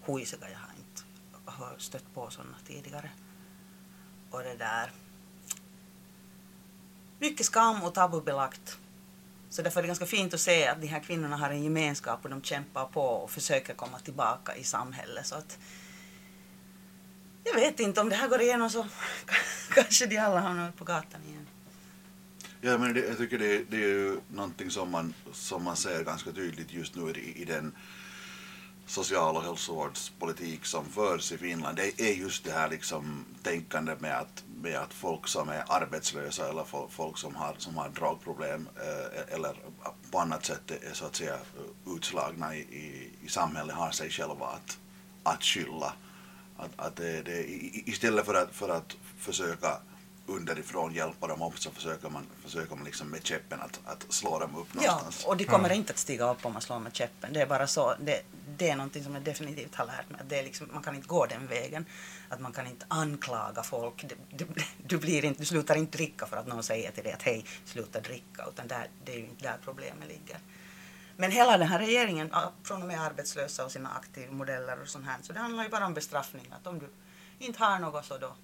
huisiga. 0.07 0.51
Jag 0.51 0.59
har 0.59 0.78
har 1.51 1.75
stött 1.79 2.15
på 2.15 2.31
sådana 2.31 2.57
tidigare. 2.67 3.11
Och 4.31 4.43
det 4.43 4.55
där. 4.55 4.91
Mycket 7.19 7.47
skam 7.47 7.83
och 7.83 7.95
tabubelagt. 7.95 8.79
Så 9.51 9.63
därför 9.63 9.81
är 9.81 9.83
det 9.83 9.87
ganska 9.87 10.07
fint 10.07 10.35
att 10.35 10.41
se 10.41 10.67
att 10.67 10.81
de 10.81 10.87
här 10.87 11.01
kvinnorna 11.01 11.37
har 11.37 11.51
en 11.51 11.65
gemenskap 11.65 12.25
och 12.25 12.31
de 12.31 12.43
kämpar 12.43 12.87
på 12.87 13.03
och 13.03 13.31
försöker 13.31 13.75
komma 13.75 13.99
tillbaka 13.99 14.57
i 14.57 14.65
samhället. 14.65 15.27
Så 15.27 15.35
att, 15.35 15.59
jag 17.45 17.55
vet 17.55 17.81
inte, 17.81 18.01
om 18.01 18.09
det 18.09 18.17
här 18.17 18.29
går 18.29 18.41
igenom 18.41 18.71
så 18.71 18.87
kanske 19.75 20.07
de 20.07 20.19
alla 20.19 20.41
hamnar 20.41 20.71
på 20.71 20.85
gatan 20.85 21.21
igen. 21.29 21.47
Ja, 22.61 22.79
men 22.79 22.95
det, 22.95 23.01
jag 23.01 23.17
tycker 23.17 23.39
det, 23.39 23.65
det 23.71 23.77
är 23.77 23.89
ju 23.89 24.21
någonting 24.29 24.71
som 24.71 24.91
man, 24.91 25.15
som 25.33 25.65
man 25.65 25.77
ser 25.77 26.05
ganska 26.05 26.33
tydligt 26.33 26.73
just 26.73 26.95
nu 26.95 27.11
i, 27.11 27.43
i 27.43 27.45
den 27.45 27.73
social 28.89 29.37
och 29.37 29.43
hälsovårdspolitik 29.43 30.65
som 30.65 30.85
förs 30.85 31.33
i 31.33 31.39
Finland 31.39 31.77
det 31.77 32.01
är 32.01 32.15
just 32.15 32.45
det 32.45 32.53
här 32.53 32.69
liksom 32.69 33.25
tänkandet 33.43 34.01
med 34.01 34.19
att, 34.19 34.45
med 34.63 34.77
att 34.77 34.95
folk 34.95 35.29
som 35.29 35.49
är 35.49 35.65
arbetslösa 35.69 36.49
eller 36.49 36.65
folk 36.91 37.19
som 37.19 37.35
har, 37.35 37.55
som 37.59 37.77
har 37.77 37.89
dragproblem 37.89 38.69
eh, 38.77 39.35
eller 39.35 39.55
på 40.11 40.19
annat 40.19 40.45
sätt 40.45 40.71
är 40.71 40.95
så 40.95 41.05
att 41.07 41.17
säga 41.17 41.37
utslagna 41.87 42.57
i, 42.57 42.59
i, 42.59 43.11
i 43.25 43.29
samhället 43.29 43.77
har 43.77 43.91
sig 43.91 44.11
själva 44.11 44.47
att, 44.47 44.79
att 45.23 45.45
skylla. 45.45 45.93
Att, 46.57 46.71
att 46.77 46.97
det, 46.97 47.23
det, 47.23 47.45
istället 47.89 48.27
för 48.27 48.35
att, 48.35 48.55
för 48.55 48.69
att 48.69 48.97
försöka 49.19 49.79
underifrån 50.29 50.95
hjälpa 50.95 51.27
dem 51.27 51.43
upp 51.43 51.59
så 51.59 51.71
försöker 51.71 52.11
man, 52.11 52.27
försöker 52.45 52.77
man 52.77 52.85
liksom 52.85 53.09
med 53.09 53.27
käppen 53.27 53.61
att, 53.61 53.81
att 53.85 54.13
slå 54.13 54.39
dem 54.39 54.57
upp 54.57 54.75
någonstans. 54.75 55.21
Ja, 55.25 55.31
och 55.31 55.37
de 55.37 55.45
kommer 55.45 55.65
mm. 55.65 55.79
inte 55.79 55.93
att 55.93 55.99
stiga 55.99 56.31
upp 56.31 56.47
om 56.47 56.53
man 56.53 56.63
slår 56.63 56.79
med 56.79 56.95
käppen. 56.95 57.33
Det 57.33 57.41
är 57.41 57.47
bara 57.47 57.67
så. 57.67 57.95
Det, 58.01 58.23
det 58.57 58.71
är 58.71 58.77
någonting 58.77 59.05
som 59.05 59.15
jag 59.15 59.23
definitivt 59.23 59.75
har 59.75 59.87
lärt 59.87 60.11
mig. 60.11 60.21
Det 60.29 60.39
är 60.39 60.45
liksom, 60.45 60.69
man 60.73 60.83
kan 60.83 60.95
inte 60.95 61.09
gå 61.09 61.27
den 61.27 61.47
vägen. 61.47 61.87
Att 62.29 62.41
man 62.41 62.53
kan 62.53 62.67
inte 62.67 62.87
anklaga 62.89 63.63
folk. 63.63 64.05
Du, 64.09 64.17
du, 64.37 64.47
du, 64.87 64.99
blir 64.99 65.25
inte, 65.25 65.41
du 65.41 65.47
slutar 65.47 65.77
inte 65.77 65.99
dricka 65.99 66.27
för 66.27 66.37
att 66.37 66.47
någon 66.47 66.63
säger 66.63 66.91
till 66.91 67.05
dig 67.05 67.13
att 67.13 67.23
hej, 67.23 67.45
sluta 67.65 68.01
dricka. 68.01 68.45
Utan 68.49 68.69
där, 68.69 68.89
det 69.05 69.13
är 69.13 69.19
ju 69.19 69.25
inte 69.25 69.43
där 69.43 69.59
problemet 69.65 70.09
ligger. 70.09 70.39
Men 71.17 71.31
hela 71.31 71.59
den 71.59 71.69
här 71.69 71.79
regeringen, 71.79 72.35
från 72.63 72.83
och 72.83 72.89
med 72.89 73.03
arbetslösa 73.03 73.65
och 73.65 73.73
sina 73.73 73.91
aktivmodeller 73.91 74.83
och 74.83 74.89
sånt 74.89 75.07
här, 75.07 75.17
så 75.23 75.33
det 75.33 75.39
handlar 75.39 75.65
ju 75.65 75.71
bara 75.71 75.87
om 75.87 75.95
bestraffning. 75.95 76.47
Att 76.51 76.67
om 76.67 76.79
du 76.79 76.89
inte 77.39 77.65
har 77.65 77.79
något 77.79 78.05
så 78.05 78.19
då 78.19 78.35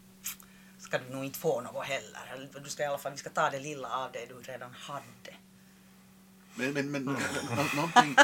ska 0.85 0.99
du 0.99 1.15
nog 1.15 1.25
inte 1.25 1.39
få 1.39 1.61
något 1.61 1.87
heller. 1.87 2.21
Eller 2.35 2.61
Du 2.65 2.71
ska 2.71 2.83
i 2.83 2.87
alla 2.87 2.99
fall, 2.99 3.13
vi 3.13 3.19
ska 3.19 3.31
ta 3.31 3.51
det 3.51 3.59
lilla 3.61 3.89
av 3.89 4.13
det 4.13 4.27
du 4.27 4.35
redan 4.53 4.71
hade. 4.73 5.35
Men, 6.57 6.73
men, 6.73 6.91
men, 6.91 7.03
nå- 7.05 7.17
någonting, 7.77 8.17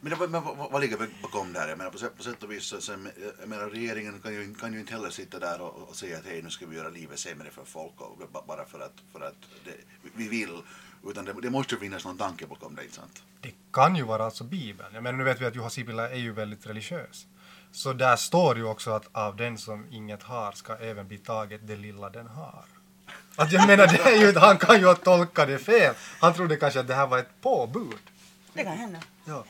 men, 0.00 0.18
men 0.30 0.42
vad, 0.42 0.70
vad 0.72 0.80
ligger 0.80 1.08
bakom 1.22 1.52
där? 1.52 1.68
Jag 1.68 1.78
menar, 1.78 1.90
på, 1.90 1.98
sätt- 1.98 2.16
på 2.16 2.22
sätt 2.22 2.42
och 2.42 2.52
vis, 2.52 2.64
så, 2.64 2.80
så, 2.80 2.92
jag 3.40 3.48
menar, 3.48 3.66
regeringen 3.70 4.20
kan 4.20 4.34
ju, 4.34 4.54
kan 4.54 4.72
ju 4.72 4.80
inte 4.80 4.92
heller 4.92 5.10
sitta 5.10 5.38
där 5.38 5.60
och, 5.60 5.88
och 5.88 5.96
säga 5.96 6.18
att 6.18 6.24
hej, 6.24 6.42
nu 6.42 6.50
ska 6.50 6.66
vi 6.66 6.76
göra 6.76 6.88
livet 6.88 7.18
sämre 7.18 7.50
för 7.50 7.64
folk 7.64 8.00
och, 8.00 8.18
ba- 8.32 8.42
bara 8.46 8.64
för 8.66 8.80
att, 8.80 8.92
för 9.12 9.20
att 9.20 9.34
det, 9.64 9.74
vi 10.14 10.28
vill. 10.28 10.62
Utan 11.06 11.24
det, 11.24 11.32
det 11.42 11.50
måste 11.50 11.74
ju 11.74 11.80
finnas 11.80 12.04
någon 12.04 12.18
tanke 12.18 12.46
bakom 12.46 12.74
det, 12.74 12.82
inte 12.82 12.94
sant? 12.96 13.22
Det 13.40 13.54
kan 13.72 13.96
ju 13.96 14.02
vara 14.02 14.24
alltså 14.24 14.44
Bibeln. 14.44 14.88
Jag 14.94 15.02
menar, 15.02 15.18
nu 15.18 15.24
vet 15.24 15.40
vi 15.40 15.46
att 15.46 15.56
Juha 15.56 15.70
Sipilä 15.70 16.08
är 16.10 16.16
ju 16.18 16.32
väldigt 16.32 16.66
religiös. 16.66 17.26
Så 17.72 17.92
där 17.92 18.16
står 18.16 18.56
ju 18.56 18.64
också 18.64 18.90
att 18.90 19.08
av 19.12 19.36
den 19.36 19.58
som 19.58 19.86
inget 19.90 20.22
har 20.22 20.52
ska 20.52 20.76
även 20.76 21.08
bli 21.08 21.18
taget 21.18 21.60
det 21.64 21.76
lilla 21.76 22.10
den 22.10 22.26
har. 22.26 22.64
Att 23.36 23.52
jag 23.52 23.66
menar, 23.66 23.86
det 23.86 24.00
är 24.00 24.16
ju, 24.16 24.38
han 24.38 24.58
kan 24.58 24.78
ju 24.80 24.86
ha 24.86 24.94
tolkat 24.94 25.48
det 25.48 25.58
fel. 25.58 25.94
Han 26.20 26.34
trodde 26.34 26.56
kanske 26.56 26.80
att 26.80 26.88
det 26.88 26.94
här 26.94 27.06
var 27.06 27.18
ett 27.18 27.40
påbud. 27.40 27.98
Det 28.52 28.64
kan 28.64 28.76
hända. 28.76 28.98
Ja, 29.24 29.44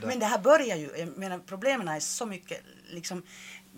det. 0.00 0.06
Men 0.06 0.18
det 0.18 0.26
här 0.26 0.38
börjar 0.38 0.76
ju, 0.76 0.90
jag 0.96 1.18
menar, 1.18 1.38
problemen 1.38 1.88
är 1.88 2.00
så 2.00 2.26
mycket, 2.26 2.60
liksom, 2.90 3.22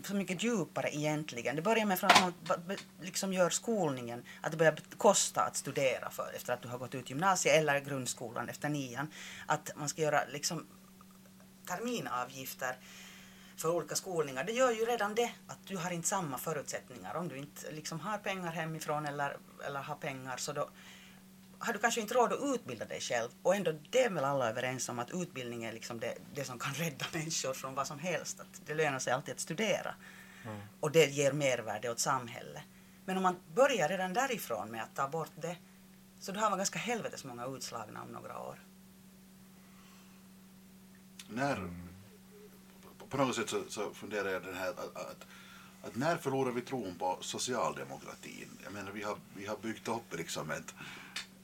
så 0.05 0.15
mycket 0.15 0.43
djupare 0.43 0.97
egentligen. 0.97 1.57
Det 1.57 1.63
börjar 1.63 1.87
med 1.87 1.99
från 1.99 2.11
att 2.11 2.23
man 2.23 2.77
liksom 3.01 3.33
gör 3.33 3.51
skolningen, 3.51 4.23
att 4.41 4.51
det 4.51 4.57
börjar 4.57 4.79
kosta 4.97 5.41
att 5.41 5.57
studera 5.57 6.11
för, 6.11 6.33
efter 6.37 6.53
att 6.53 6.63
du 6.63 6.69
har 6.69 6.79
gått 6.79 6.95
ut 6.95 7.11
gymnasiet 7.11 7.55
eller 7.55 7.81
grundskolan 7.81 8.49
efter 8.49 8.69
nian. 8.69 9.11
Att 9.47 9.71
man 9.77 9.89
ska 9.89 10.03
göra 10.03 10.21
liksom 10.33 10.67
terminavgifter 11.69 12.77
för 13.59 13.69
olika 13.69 13.95
skolningar. 13.95 14.45
Det 14.45 14.53
gör 14.53 14.71
ju 14.71 14.85
redan 14.85 15.15
det 15.15 15.31
att 15.47 15.59
du 15.67 15.77
har 15.77 15.91
inte 15.91 16.09
samma 16.09 16.39
förutsättningar. 16.39 17.15
Om 17.15 17.29
du 17.29 17.37
inte 17.37 17.71
liksom 17.71 18.01
har 18.01 18.19
pengar 18.19 18.53
hemifrån 18.53 19.07
eller, 19.07 19.37
eller 19.67 19.81
har 19.81 19.95
pengar 19.95 20.37
så 20.37 20.53
då 20.53 20.69
har 21.59 21.73
du 21.73 21.79
kanske 21.79 22.01
inte 22.01 22.15
råd 22.15 22.33
att 22.33 22.55
utbilda 22.55 22.85
dig 22.85 23.01
själv. 23.01 23.29
Och 23.43 23.55
ändå 23.55 23.73
det 23.91 24.03
är 24.03 24.11
väl 24.11 24.25
alla 24.25 24.51
överens 24.51 24.89
om 24.89 24.99
att 24.99 25.11
utbildning 25.11 25.65
är 25.65 25.73
liksom 25.73 26.01
det, 26.01 26.15
det 26.35 26.45
som 26.45 26.59
kan 26.59 26.75
rädda 26.85 27.07
människor 27.13 27.53
från 27.53 27.75
vad 27.75 27.87
som 27.87 27.99
helst. 27.99 28.41
Att 28.41 28.61
det 28.67 28.75
lönar 28.75 28.99
sig 28.99 29.13
alltid 29.13 29.35
att 29.35 29.41
studera. 29.41 29.95
Och 30.81 30.91
det 30.91 31.07
ger 31.07 31.33
mervärde 31.33 31.91
åt 31.91 31.99
samhället. 31.99 32.63
Men 33.05 33.17
om 33.17 33.23
man 33.23 33.37
börjar 33.55 33.89
redan 33.89 34.13
därifrån 34.13 34.71
med 34.71 34.83
att 34.83 34.95
ta 34.95 35.09
bort 35.09 35.31
det 35.35 35.57
så 36.21 36.33
då 36.33 36.41
har 36.41 36.51
man 36.51 36.59
ganska 36.59 36.79
helvetes 36.79 37.25
många 37.25 37.47
utslagna 37.47 38.03
om 38.03 38.09
några 38.09 38.39
år. 38.39 38.59
När, 41.29 41.71
på, 43.11 43.17
något 43.17 43.37
sätt 43.37 43.51
så, 43.51 43.63
så 43.69 43.95
funderar 43.95 44.31
jag 44.31 44.43
den 44.43 44.57
här 44.57 44.71
att, 44.71 44.97
att, 44.97 45.27
att 45.83 45.97
när 45.97 46.17
förlorar 46.17 46.53
vi 46.53 46.61
tron 46.61 46.95
på 46.99 47.19
socialdemokratin? 47.21 48.59
Jag 48.65 48.73
menar 48.73 48.93
vi 48.93 49.03
har, 49.03 49.17
vi 49.37 49.47
har 49.47 49.57
byggt 49.57 49.89
upp 49.89 50.17
liksom 50.17 50.51
ett, 50.51 50.75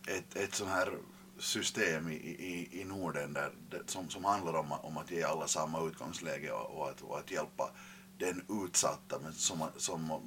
ett, 0.07 0.37
ett 0.37 0.55
sånt 0.55 0.71
här 0.71 0.99
system 1.39 2.09
i, 2.09 2.15
i, 2.15 2.81
i 2.81 2.85
Norden 2.85 3.33
där, 3.33 3.53
som, 3.87 4.11
som 4.11 4.25
handlar 4.25 4.55
om, 4.55 4.73
om 4.73 4.97
att 4.97 5.11
ge 5.11 5.23
alla 5.23 5.49
samma 5.49 5.87
utgångsläge 5.87 6.53
och, 6.53 6.79
och, 6.79 6.91
att, 6.91 7.01
och 7.01 7.19
att 7.19 7.31
hjälpa 7.31 7.71
den 8.19 8.43
utsatta 8.49 9.19
men 9.23 9.33
som, 9.33 9.65
som 9.77 10.23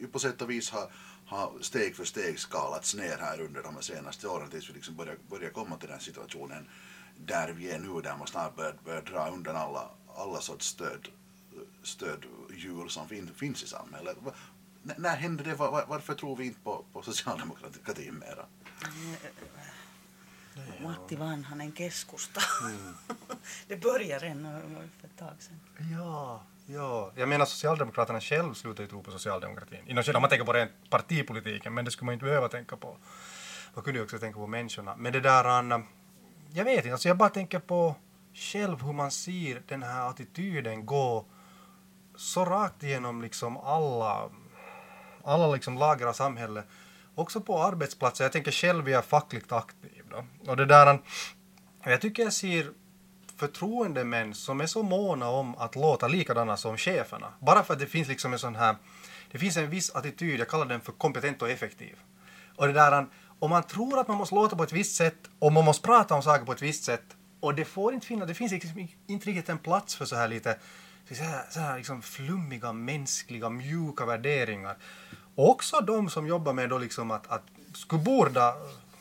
ju 0.00 0.06
på 0.06 0.18
sätt 0.18 0.42
och 0.42 0.50
vis 0.50 0.70
har, 0.70 0.90
har 1.26 1.52
steg 1.60 1.96
för 1.96 2.04
steg 2.04 2.38
skalats 2.38 2.94
ner 2.94 3.16
här 3.20 3.40
under 3.40 3.62
de 3.62 3.82
senaste 3.82 4.28
åren 4.28 4.50
tills 4.50 4.70
vi 4.70 4.74
liksom 4.74 4.96
börjar, 4.96 5.16
börjar 5.30 5.50
komma 5.50 5.76
till 5.76 5.88
den 5.88 6.00
situationen 6.00 6.68
där 7.16 7.52
vi 7.52 7.70
är 7.70 7.78
nu, 7.78 8.00
där 8.00 8.16
man 8.16 8.26
snart 8.26 8.56
börjar, 8.56 8.74
börjar 8.84 9.02
dra 9.02 9.30
undan 9.30 9.56
alla, 9.56 9.90
alla 10.16 10.40
sorts 10.40 10.66
stöd, 10.66 11.08
stödhjul 11.82 12.90
som 12.90 13.08
fin, 13.08 13.30
finns 13.36 13.62
i 13.62 13.66
samhället. 13.66 14.16
Va- 14.20 14.32
n- 14.84 14.94
När 14.98 15.16
hände 15.16 15.44
det? 15.44 15.54
Var, 15.54 15.70
var- 15.70 15.84
varför 15.88 16.14
tror 16.14 16.36
vi 16.36 16.46
inte 16.46 16.60
på, 16.60 16.84
på 16.92 17.02
socialdemokratin 17.02 18.14
mera? 18.18 18.46
Matti 20.82 21.16
Vanhanen 21.16 21.72
keskusta. 21.72 22.40
det 23.68 23.76
börjar 23.76 24.20
redan 24.20 24.62
för 25.00 25.06
ett 25.08 25.16
tag 25.18 25.34
sedan. 25.38 25.60
Ja, 25.92 26.42
ja. 26.66 27.12
Jag 27.16 27.28
menar 27.28 27.44
Socialdemokraterna 27.46 28.20
själv 28.20 28.54
slutar 28.54 28.82
ju 28.82 28.88
tro 28.88 29.02
på 29.02 29.10
socialdemokratin. 29.10 29.88
Inom 29.88 30.04
om 30.14 30.20
man 30.20 30.30
tänker 30.30 30.44
på 30.44 30.52
rent 30.52 30.70
partipolitiken, 30.90 31.74
men 31.74 31.84
det 31.84 31.90
skulle 31.90 32.06
man 32.06 32.12
inte 32.12 32.24
behöva 32.24 32.48
tänka 32.48 32.76
på. 32.76 32.96
Man 33.74 33.84
kunde 33.84 33.98
ju 33.98 34.04
också 34.04 34.18
tänka 34.18 34.38
på 34.38 34.46
människorna. 34.46 34.96
Men 34.96 35.12
det 35.12 35.20
där, 35.20 35.44
Anna, 35.44 35.82
jag 36.52 36.64
vet 36.64 36.76
inte, 36.76 36.92
alltså 36.92 37.08
jag 37.08 37.16
bara 37.16 37.28
tänker 37.28 37.58
på 37.58 37.94
själv 38.36 38.82
hur 38.82 38.92
man 38.92 39.10
ser 39.10 39.62
den 39.68 39.82
här 39.82 40.10
attityden 40.10 40.86
gå 40.86 41.24
så 42.16 42.44
rakt 42.44 42.82
igenom 42.82 43.22
liksom 43.22 43.56
alla, 43.56 44.30
alla 45.24 45.52
liksom 45.52 45.78
lager 45.78 46.06
av 46.06 46.12
samhället. 46.12 46.66
Också 47.14 47.40
på 47.40 47.62
arbetsplatser. 47.62 48.24
Jag 48.24 48.32
tänker 48.32 48.50
själv 48.50 48.88
jag 48.88 48.98
är 48.98 49.02
fackligt 49.02 49.52
aktiv. 49.52 50.04
Då. 50.10 50.50
Och 50.50 50.56
det 50.56 50.64
där, 50.64 50.98
jag 51.84 52.00
tycker 52.00 52.22
jag 52.22 52.32
ser 52.32 52.72
förtroendemän 53.36 54.34
som 54.34 54.60
är 54.60 54.66
så 54.66 54.82
måna 54.82 55.28
om 55.28 55.54
att 55.56 55.76
låta 55.76 56.08
likadana 56.08 56.56
som 56.56 56.76
cheferna. 56.76 57.32
Bara 57.40 57.62
för 57.62 57.74
att 57.74 57.80
det 57.80 57.86
finns 57.86 58.08
liksom 58.08 58.32
en 58.32 58.38
sån 58.38 58.56
här, 58.56 58.76
det 59.30 59.38
finns 59.38 59.56
en 59.56 59.70
viss 59.70 59.90
attityd, 59.90 60.40
jag 60.40 60.48
kallar 60.48 60.66
den 60.66 60.80
för 60.80 60.92
kompetent 60.92 61.42
och 61.42 61.50
effektiv. 61.50 61.96
Och 62.56 62.66
det 62.66 62.72
där, 62.72 63.06
om 63.38 63.50
man 63.50 63.62
tror 63.62 63.98
att 63.98 64.08
man 64.08 64.16
måste 64.16 64.34
låta 64.34 64.56
på 64.56 64.62
ett 64.62 64.72
visst 64.72 64.96
sätt 64.96 65.18
och 65.38 65.52
man 65.52 65.64
måste 65.64 65.86
prata 65.86 66.14
om 66.14 66.22
saker 66.22 66.44
på 66.44 66.52
ett 66.52 66.62
visst 66.62 66.84
sätt 66.84 67.15
och 67.40 67.54
det 67.54 67.64
får 67.64 67.94
inte 67.94 68.06
finnas, 68.06 68.28
det 68.28 68.34
finns 68.34 68.52
liksom 68.52 68.88
inte 69.06 69.26
riktigt 69.26 69.48
en 69.48 69.58
plats 69.58 69.96
för 69.96 70.04
så 70.04 70.16
här 70.16 70.28
lite 70.28 70.58
så 71.14 71.22
här, 71.22 71.44
så 71.50 71.60
här 71.60 71.76
liksom 71.76 72.02
flummiga, 72.02 72.72
mänskliga, 72.72 73.50
mjuka 73.50 74.06
värderingar. 74.06 74.76
Och 75.34 75.50
också 75.50 75.80
de 75.80 76.10
som 76.10 76.26
jobbar 76.26 76.52
med 76.52 76.68
då 76.68 76.78
liksom 76.78 77.10
att, 77.10 77.26
att 77.26 77.42
skulle 77.74 78.02
borde 78.02 78.52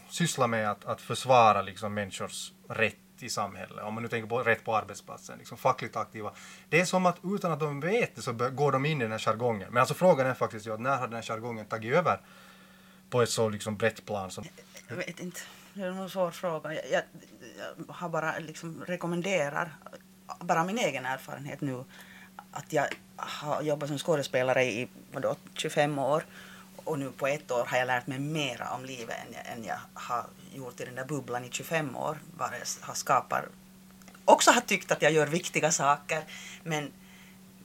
syssla 0.10 0.48
med 0.48 0.72
att, 0.72 0.86
att 0.86 1.02
försvara 1.02 1.62
liksom 1.62 1.94
människors 1.94 2.52
rätt 2.68 2.96
i 3.20 3.30
samhället, 3.30 3.84
om 3.84 3.94
man 3.94 4.04
nu 4.04 4.10
tänker 4.10 4.30
på 4.30 4.44
rätt 4.44 4.66
på 4.66 4.76
arbetsplatsen, 4.76 5.38
liksom 5.38 5.58
fackligt 5.58 5.96
aktiva. 5.96 6.32
Det 6.70 6.82
är 6.82 6.86
som 6.86 7.06
att 7.06 7.18
utan 7.24 7.52
att 7.52 7.60
de 7.60 7.80
vet 7.80 8.16
det 8.16 8.22
så 8.22 8.34
går 8.34 8.72
de 8.72 8.86
in 8.86 9.02
i 9.02 9.04
den 9.04 9.12
här 9.12 9.20
jargongen. 9.20 9.68
Men 9.72 9.78
alltså 9.78 9.94
frågan 9.94 10.28
är 10.28 10.34
faktiskt 10.34 10.68
ju 10.68 10.74
att 10.74 10.82
när 10.82 10.98
har 10.98 11.08
den 11.08 11.16
här 11.16 11.22
jargongen 11.22 11.66
tagit 11.66 11.94
över 11.94 12.20
på 13.10 13.22
ett 13.22 13.30
så 13.30 13.50
liksom 13.50 13.78
brett 13.78 14.06
plan 14.06 14.32
som... 14.32 14.44
Jag 14.88 14.96
vet 14.96 15.20
inte. 15.20 15.42
Det 15.76 15.84
är 15.84 15.88
en 15.88 16.10
svår 16.10 16.32
fråga. 16.32 16.74
Jag, 16.74 16.84
jag, 16.92 17.02
jag 17.58 17.94
har 17.94 18.10
bara 18.10 18.40
liksom 18.40 18.84
rekommenderar, 18.88 19.76
bara 20.40 20.64
min 20.64 20.78
egen 20.78 21.06
erfarenhet 21.06 21.62
nu, 21.62 21.84
att 22.52 22.74
jag 22.74 22.88
har 23.16 23.62
jobbat 23.62 23.90
som 23.90 23.98
skådespelare 23.98 24.64
i 24.64 24.88
vadå, 25.12 25.36
25 25.54 26.00
år 26.00 26.26
och 26.86 27.00
nu 27.00 27.12
på 27.12 27.28
ett 27.28 27.52
år 27.52 27.66
har 27.66 27.78
jag 27.78 27.88
lärt 27.88 28.08
mig 28.08 28.20
mera 28.20 28.70
om 28.70 28.86
livet 28.86 29.16
än 29.28 29.34
jag, 29.34 29.58
än 29.58 29.64
jag 29.64 29.80
har 29.94 30.26
gjort 30.54 30.80
i 30.80 30.86
den 30.86 30.96
där 30.96 31.06
bubblan 31.06 31.46
i 31.46 31.50
25 31.52 31.96
år. 31.96 32.18
Bara 32.38 32.52
jag 32.52 32.66
har 32.88 32.94
skapat, 32.94 33.44
också 34.26 34.52
har 34.52 34.62
tyckt 34.62 34.92
att 34.92 35.02
jag 35.02 35.12
gör 35.12 35.28
viktiga 35.28 35.72
saker 35.72 36.24
men 36.64 36.92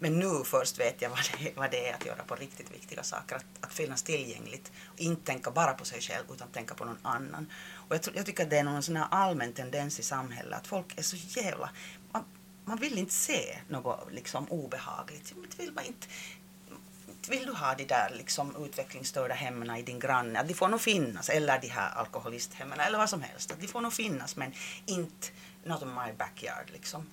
men 0.02 0.19
nu 0.19 0.45
först 0.45 0.78
vet 0.78 1.02
jag 1.02 1.11
vad 1.11 1.19
det, 1.38 1.57
vad 1.57 1.71
det 1.71 1.88
är 1.88 1.95
att 1.95 2.07
göra 2.07 2.23
på 2.23 2.35
riktigt 2.35 2.75
viktiga 2.75 3.02
saker, 3.02 3.37
att, 3.37 3.45
att 3.61 3.73
finnas 3.73 4.02
tillgängligt. 4.02 4.73
Inte 4.97 5.26
tänka 5.26 5.50
bara 5.50 5.73
på 5.73 5.85
sig 5.85 6.00
själv 6.00 6.25
utan 6.33 6.49
tänka 6.49 6.75
på 6.75 6.85
någon 6.85 6.99
annan. 7.02 7.52
Och 7.73 7.95
jag, 7.95 8.02
tror- 8.02 8.16
jag 8.16 8.26
tycker 8.26 8.42
att 8.45 8.50
det 8.50 8.59
är 8.59 8.64
någon 8.64 8.83
sån 8.83 8.97
här 8.97 9.07
allmän 9.11 9.52
tendens 9.52 10.00
i 10.00 10.02
samhället 10.02 10.59
att 10.59 10.66
folk 10.66 10.99
är 10.99 11.02
så 11.02 11.16
jävla... 11.16 11.71
Man, 12.12 12.25
man 12.64 12.78
vill 12.78 12.99
inte 12.99 13.12
se 13.12 13.59
något 13.69 14.12
liksom 14.12 14.49
obehagligt. 14.49 15.35
Det 15.50 15.62
vill 15.62 15.73
man 15.73 15.85
inte, 15.85 16.07
vill 17.28 17.47
du 17.47 17.52
ha 17.52 17.75
de 17.75 17.85
där 17.85 18.11
liksom 18.16 18.64
utvecklingsstörda 18.64 19.35
hemmen 19.35 19.76
i 19.76 19.83
din 19.83 19.99
granne? 19.99 20.40
Att 20.40 20.49
de 20.49 20.54
får 20.54 20.69
nog 20.69 20.80
finnas, 20.80 21.28
eller 21.28 21.59
de 21.61 21.69
här 21.69 21.90
alkoholisthemmen 21.90 22.80
eller 22.80 22.99
vad 22.99 23.11
som 23.11 23.23
helst. 23.23 23.50
Att 23.50 23.61
de 23.61 23.69
får 23.69 23.80
nog 23.80 23.92
finnas 23.92 24.37
men 24.37 24.52
inte 24.87 25.28
not 25.64 25.83
in 25.83 25.88
my 25.88 26.12
backyard 26.19 26.71
liksom. 26.73 27.07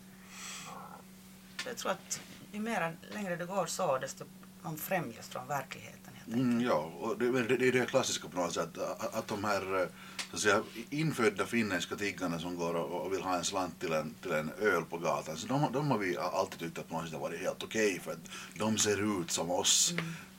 Så 1.63 1.69
jag 1.69 1.77
tror 1.77 1.91
att 1.91 2.19
ju 2.57 2.63
mer 2.63 2.97
längre 3.13 3.35
det 3.35 3.45
går 3.45 3.65
så, 3.65 3.97
desto 3.97 4.25
man 4.61 4.77
främjas 4.77 5.27
från 5.27 5.47
verkligheten. 5.47 6.13
Mm, 6.33 6.61
ja, 6.61 6.91
och 6.99 7.17
det, 7.19 7.31
det, 7.31 7.57
det 7.57 7.67
är 7.67 7.71
det 7.71 7.85
klassiska 7.85 8.27
på 8.27 8.39
något 8.39 8.53
sätt, 8.53 8.77
att, 8.77 9.15
att 9.15 9.27
de 9.27 9.43
här 9.43 9.81
eh, 9.81 9.87
så 10.29 10.35
att 10.35 10.41
säga, 10.41 10.63
infödda 10.89 11.45
finländska 11.45 11.95
tiggarna 11.95 12.39
som 12.39 12.55
går 12.55 12.73
och, 12.73 13.05
och 13.05 13.13
vill 13.13 13.21
ha 13.21 13.37
en 13.37 13.43
slant 13.43 13.79
till 13.79 13.93
en, 13.93 14.13
till 14.21 14.31
en 14.31 14.51
öl 14.61 14.83
på 14.89 14.97
gatan, 14.97 15.37
så 15.37 15.47
de, 15.47 15.71
de 15.73 15.91
har 15.91 15.97
vi 15.97 16.17
alltid 16.17 16.59
tyckt 16.59 16.77
att 16.77 16.89
på 16.89 16.95
något 16.95 17.09
sätt 17.09 17.19
varit 17.19 17.39
helt 17.39 17.63
okej 17.63 17.99
för 17.99 18.11
att 18.11 18.29
de 18.53 18.77
ser 18.77 19.21
ut 19.21 19.31
som 19.31 19.51
oss 19.51 19.93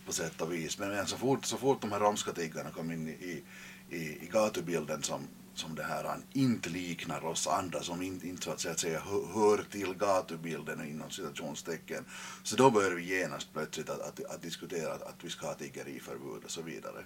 på 0.07 0.13
sätt 0.13 0.41
och 0.41 0.53
vis. 0.53 0.79
Men, 0.79 0.89
men 0.89 1.07
så, 1.07 1.17
fort, 1.17 1.45
så 1.45 1.57
fort 1.57 1.81
de 1.81 1.93
här 1.93 2.01
romska 2.01 2.33
tiggarna 2.33 2.71
kom 2.71 2.93
in 2.93 3.09
i, 3.09 3.43
i, 3.91 3.99
i 3.99 4.29
gatubilden 4.33 5.03
som, 5.03 5.21
som 5.59 5.75
det 5.75 5.83
här 5.83 6.05
han 6.05 6.23
inte 6.33 6.69
liknar 6.71 7.25
oss 7.25 7.47
andra 7.47 7.83
som 7.83 8.03
inte, 8.03 8.29
inte 8.29 8.43
så 8.43 8.51
att 8.51 8.61
säga, 8.61 8.73
att 8.73 8.81
säga 8.81 9.01
hör, 9.01 9.35
hör 9.35 9.65
till 9.71 9.95
gatubilden 9.95 10.89
inom 10.89 11.11
citationstecken. 11.11 12.05
Så 12.43 12.57
då 12.57 12.71
börjar 12.71 12.91
vi 12.91 13.19
genast 13.19 13.53
plötsligt 13.53 13.91
att, 13.91 14.01
att, 14.01 14.35
att 14.35 14.43
diskutera 14.43 14.93
att, 14.93 15.03
att 15.03 15.25
vi 15.25 15.31
ska 15.31 15.47
ha 15.47 15.55
tiggeriförbud 15.55 16.45
och 16.45 16.51
så 16.51 16.63
vidare. 16.63 17.05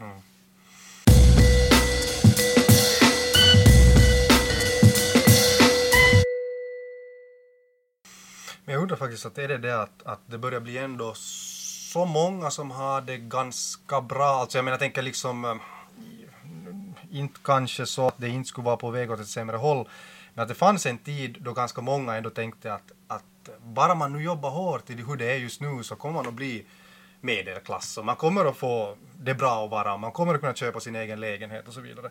Mm. 0.00 0.20
Men 8.64 8.74
jag 8.74 8.82
undrar 8.82 8.96
faktiskt 8.96 9.26
att 9.26 9.38
är 9.38 9.48
det 9.48 9.58
det 9.58 9.82
att, 9.82 10.02
att 10.02 10.20
det 10.26 10.38
börjar 10.38 10.60
bli 10.60 10.78
ändå 10.78 11.14
så 11.14 12.04
många 12.04 12.50
som 12.50 12.70
har 12.70 13.00
det 13.00 13.18
ganska 13.18 14.00
bra. 14.00 14.40
Alltså 14.40 14.58
jag 14.58 14.64
menar, 14.64 14.72
jag 14.72 14.80
tänker 14.80 15.02
liksom 15.02 15.44
eh, 15.44 15.56
inte 17.12 17.40
kanske 17.42 17.86
så 17.86 18.08
att 18.08 18.18
det 18.18 18.28
inte 18.28 18.48
skulle 18.48 18.64
vara 18.64 18.76
på 18.76 18.90
väg 18.90 19.10
åt 19.10 19.20
ett 19.20 19.28
sämre 19.28 19.56
håll, 19.56 19.88
men 20.34 20.42
att 20.42 20.48
det 20.48 20.54
fanns 20.54 20.86
en 20.86 20.98
tid 20.98 21.38
då 21.40 21.52
ganska 21.52 21.80
många 21.80 22.16
ändå 22.16 22.30
tänkte 22.30 22.74
att, 22.74 22.92
att 23.06 23.50
bara 23.64 23.94
man 23.94 24.12
nu 24.12 24.22
jobbar 24.22 24.50
hårt 24.50 24.90
i 24.90 24.94
hur 24.94 25.16
det 25.16 25.32
är 25.32 25.36
just 25.36 25.60
nu 25.60 25.82
så 25.82 25.96
kommer 25.96 26.14
man 26.14 26.26
att 26.26 26.34
bli 26.34 26.66
medelklass 27.20 27.98
och 27.98 28.04
man 28.04 28.16
kommer 28.16 28.44
att 28.44 28.56
få 28.56 28.96
det 29.16 29.34
bra 29.34 29.64
att 29.64 29.70
vara, 29.70 29.96
man 29.96 30.12
kommer 30.12 30.34
att 30.34 30.40
kunna 30.40 30.54
köpa 30.54 30.80
sin 30.80 30.96
egen 30.96 31.20
lägenhet 31.20 31.68
och 31.68 31.74
så 31.74 31.80
vidare. 31.80 32.10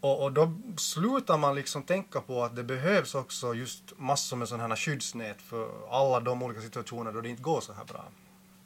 Och, 0.00 0.22
och 0.22 0.32
då 0.32 0.52
slutar 0.76 1.38
man 1.38 1.54
liksom 1.54 1.82
tänka 1.82 2.20
på 2.20 2.44
att 2.44 2.56
det 2.56 2.64
behövs 2.64 3.14
också 3.14 3.54
just 3.54 3.98
massor 3.98 4.36
med 4.36 4.48
sådana 4.48 4.68
här 4.68 4.76
skyddsnät 4.76 5.42
för 5.42 5.68
alla 5.90 6.20
de 6.20 6.42
olika 6.42 6.60
situationer 6.60 7.12
då 7.12 7.20
det 7.20 7.28
inte 7.28 7.42
går 7.42 7.60
så 7.60 7.72
här 7.72 7.84
bra. 7.84 8.04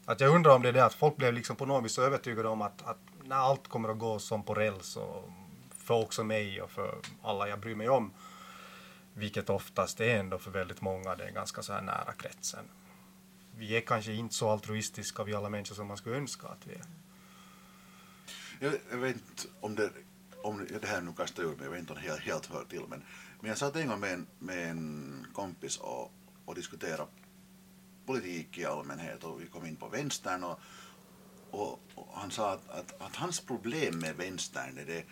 Att 0.04 0.20
jag 0.20 0.34
undrar 0.34 0.54
om 0.54 0.62
det 0.62 0.68
är 0.68 0.72
det 0.72 0.84
att 0.84 0.94
folk 0.94 1.16
blev 1.16 1.34
liksom 1.34 1.56
på 1.56 1.66
något 1.66 1.84
vis 1.84 1.98
övertygade 1.98 2.48
om 2.48 2.62
att, 2.62 2.82
att 2.84 2.98
när 3.24 3.36
allt 3.36 3.68
kommer 3.68 3.88
att 3.88 3.98
gå 3.98 4.18
som 4.18 4.42
på 4.42 4.54
räls 4.54 4.96
och 4.96 5.30
för 5.88 5.94
också 5.94 6.24
mig 6.24 6.62
och 6.62 6.70
för 6.70 6.98
alla 7.22 7.48
jag 7.48 7.60
bryr 7.60 7.74
mig 7.74 7.88
om. 7.88 8.12
Vilket 9.14 9.50
oftast 9.50 10.00
är 10.00 10.18
ändå 10.18 10.38
för 10.38 10.50
väldigt 10.50 10.80
många, 10.80 11.16
det 11.16 11.24
är 11.24 11.30
ganska 11.30 11.62
så 11.62 11.72
här 11.72 11.82
nära 11.82 12.12
kretsen. 12.12 12.64
Vi 13.56 13.76
är 13.76 13.80
kanske 13.80 14.12
inte 14.12 14.34
så 14.34 14.50
altruistiska 14.50 15.24
vi 15.24 15.34
alla 15.34 15.48
människor 15.48 15.74
som 15.74 15.86
man 15.86 15.96
skulle 15.96 16.16
önska 16.16 16.48
att 16.48 16.66
vi 16.66 16.74
är. 16.74 16.84
Jag, 18.60 18.74
jag 18.90 18.98
vet 18.98 19.16
inte 19.16 19.48
om 19.60 19.74
det, 19.74 19.90
om 20.42 20.66
det 20.80 20.88
här 20.88 21.00
nu 21.00 21.12
kastar 21.12 21.42
ur 21.42 21.56
mig, 21.56 21.64
jag 21.64 21.70
vet 21.70 21.80
inte 21.80 21.92
om 21.92 21.98
det 22.02 22.08
helt, 22.08 22.20
helt 22.20 22.46
hör 22.46 22.64
till, 22.64 22.84
men, 22.88 23.02
men 23.40 23.48
jag 23.48 23.58
satt 23.58 23.76
en 23.76 23.88
gång 23.88 24.00
med 24.00 24.12
en, 24.12 24.26
med 24.38 24.70
en 24.70 25.26
kompis 25.32 25.76
och, 25.76 26.12
och 26.44 26.54
diskuterade 26.54 27.06
politik 28.06 28.58
i 28.58 28.64
allmänhet 28.64 29.24
och 29.24 29.40
vi 29.40 29.46
kom 29.46 29.66
in 29.66 29.76
på 29.76 29.88
vänstern 29.88 30.44
och, 30.44 30.60
och, 31.50 31.80
och 31.94 32.08
han 32.14 32.30
sa 32.30 32.52
att, 32.52 32.68
att, 32.68 33.02
att, 33.02 33.16
hans 33.16 33.40
problem 33.40 33.98
med 33.98 34.16
vänstern 34.16 34.78
är, 34.78 34.84
det, 34.84 35.04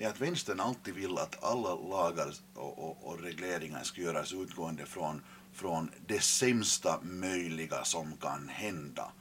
är 0.00 0.08
att 0.08 0.20
vänstern 0.20 0.60
alltid 0.60 0.94
vill 0.94 1.18
att 1.18 1.44
alla 1.44 1.74
lagar 1.74 2.34
och, 2.54 2.78
och, 2.78 3.06
och 3.06 3.20
regleringar 3.20 3.82
ska 3.82 4.00
göras 4.00 4.32
utgående 4.32 4.86
från, 4.86 5.22
från 5.52 5.90
det 6.06 6.20
sämsta 6.20 7.00
möjliga 7.02 7.84
som 7.84 8.16
kan 8.16 8.48
hända. 8.48 9.12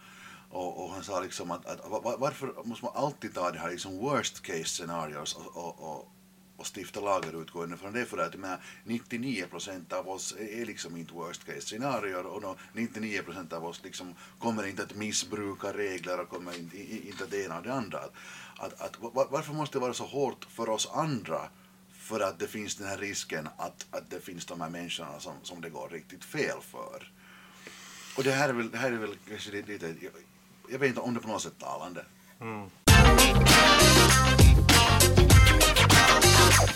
Och, 0.50 0.84
och 0.84 0.92
han 0.92 1.04
sa 1.04 1.20
liksom 1.20 1.52
att, 1.52 1.66
att 1.66 1.82
varför 2.20 2.54
måste 2.64 2.86
man 2.86 2.96
alltid 2.96 3.34
ta 3.34 3.52
det 3.52 3.60
här 3.60 3.72
liksom 3.72 3.98
worst 3.98 4.42
case 4.42 4.66
scenarios 4.66 5.36
och, 5.36 5.58
och, 5.58 5.80
och, 5.80 6.12
och 6.60 6.78
stifta 6.78 7.00
lagar 7.00 7.42
utgående 7.42 7.78
från 7.78 7.94
det 7.94 8.06
för 8.06 8.18
att 8.18 8.34
jag 8.34 8.42
menar, 8.42 8.60
99 8.84 9.46
procent 9.46 9.94
av 9.94 10.10
oss 10.10 10.36
är 10.40 10.66
liksom 10.66 10.98
inte 10.98 11.14
worst 11.14 11.46
case 11.46 11.62
scenarier 11.62 12.26
och 12.26 12.58
99 12.74 13.22
procent 13.22 13.54
av 13.54 13.66
oss 13.66 13.84
liksom 13.84 14.16
kommer 14.40 14.68
inte 14.68 14.84
att 14.84 14.96
missbruka 14.96 15.74
regler 15.74 16.20
och 16.20 16.30
kommer 16.30 16.60
inte, 16.60 16.78
inte 17.08 17.26
det 17.26 17.46
ena 17.46 17.58
och 17.58 17.64
det 17.64 17.74
andra. 17.74 18.00
Att, 18.58 18.82
att, 18.82 18.98
varför 19.30 19.54
måste 19.54 19.78
det 19.78 19.82
vara 19.82 19.94
så 19.94 20.06
hårt 20.06 20.46
för 20.50 20.70
oss 20.70 20.90
andra 20.94 21.50
för 21.92 22.20
att 22.20 22.40
det 22.40 22.48
finns 22.48 22.76
den 22.76 22.88
här 22.88 22.98
risken 22.98 23.50
att, 23.58 23.86
att 23.92 24.10
det 24.10 24.20
finns 24.20 24.46
de 24.46 24.62
här 24.62 24.70
människorna 24.70 25.20
som, 25.20 25.34
som 25.44 25.62
det 25.62 25.70
går 25.70 25.90
riktigt 25.90 26.26
fel 26.26 26.58
för. 26.62 27.12
Och 28.18 28.24
det 28.24 28.32
här 28.32 28.50
är 28.50 28.54
väl, 28.54 28.72
det 28.72 28.78
här 28.78 28.92
är 28.92 28.98
väl 28.98 29.16
kanske 29.30 29.52
lite, 29.52 29.96
jag 30.70 30.80
vet 30.80 30.90
inte 30.90 31.02
om 31.02 31.14
det 31.14 31.20
på 31.20 31.28
något 31.28 31.42
sätt 31.42 31.60
talande. 31.60 32.06
Mm. 32.42 32.70
Jag 36.60 36.68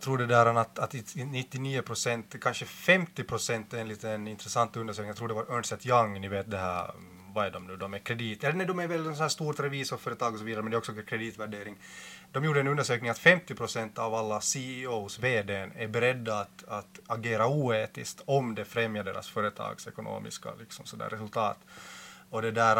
tror 0.00 0.18
det 0.18 0.26
där 0.26 0.46
att, 0.46 0.78
att 0.78 0.94
99 1.14 1.82
procent, 1.82 2.34
kanske 2.40 2.64
50 2.64 3.24
procent 3.24 3.74
enligt 3.74 4.04
en 4.04 4.28
intressant 4.28 4.76
undersökning, 4.76 5.08
jag 5.08 5.16
tror 5.16 5.28
det 5.28 5.34
var 5.34 5.56
Ernst 5.56 5.86
Young, 5.86 6.20
ni 6.20 6.28
vet 6.28 6.50
det 6.50 6.58
här, 6.58 6.90
mm, 6.90 7.32
vad 7.34 7.46
är 7.46 7.50
de 7.50 7.66
nu, 7.66 7.76
de 7.76 7.94
är 7.94 7.98
kredit, 7.98 8.44
eller 8.44 8.54
nej, 8.54 8.66
de 8.66 8.78
är 8.78 8.86
väl 8.86 9.06
en 9.06 9.14
sån 9.14 9.22
här 9.22 9.28
stort 9.28 9.60
revisorföretag 9.60 10.32
och 10.32 10.38
så 10.38 10.44
vidare, 10.44 10.62
men 10.62 10.70
det 10.70 10.74
är 10.74 10.78
också 10.78 10.92
kreditvärdering. 10.92 11.76
De 12.30 12.44
gjorde 12.44 12.60
en 12.60 12.68
undersökning 12.68 13.10
att 13.10 13.18
50 13.18 13.54
procent 13.54 13.98
av 13.98 14.14
alla 14.14 14.40
CEOs, 14.40 15.18
VD, 15.18 15.70
är 15.76 15.88
beredda 15.88 16.38
att, 16.38 16.64
att 16.68 17.00
agera 17.06 17.46
oetiskt 17.46 18.22
om 18.24 18.54
det 18.54 18.64
främjar 18.64 19.04
deras 19.04 19.28
företags 19.28 19.86
ekonomiska 19.86 20.48
liksom, 20.58 20.86
sådär, 20.86 21.08
resultat. 21.08 21.58
Och 22.30 22.42
det 22.42 22.50
där, 22.50 22.76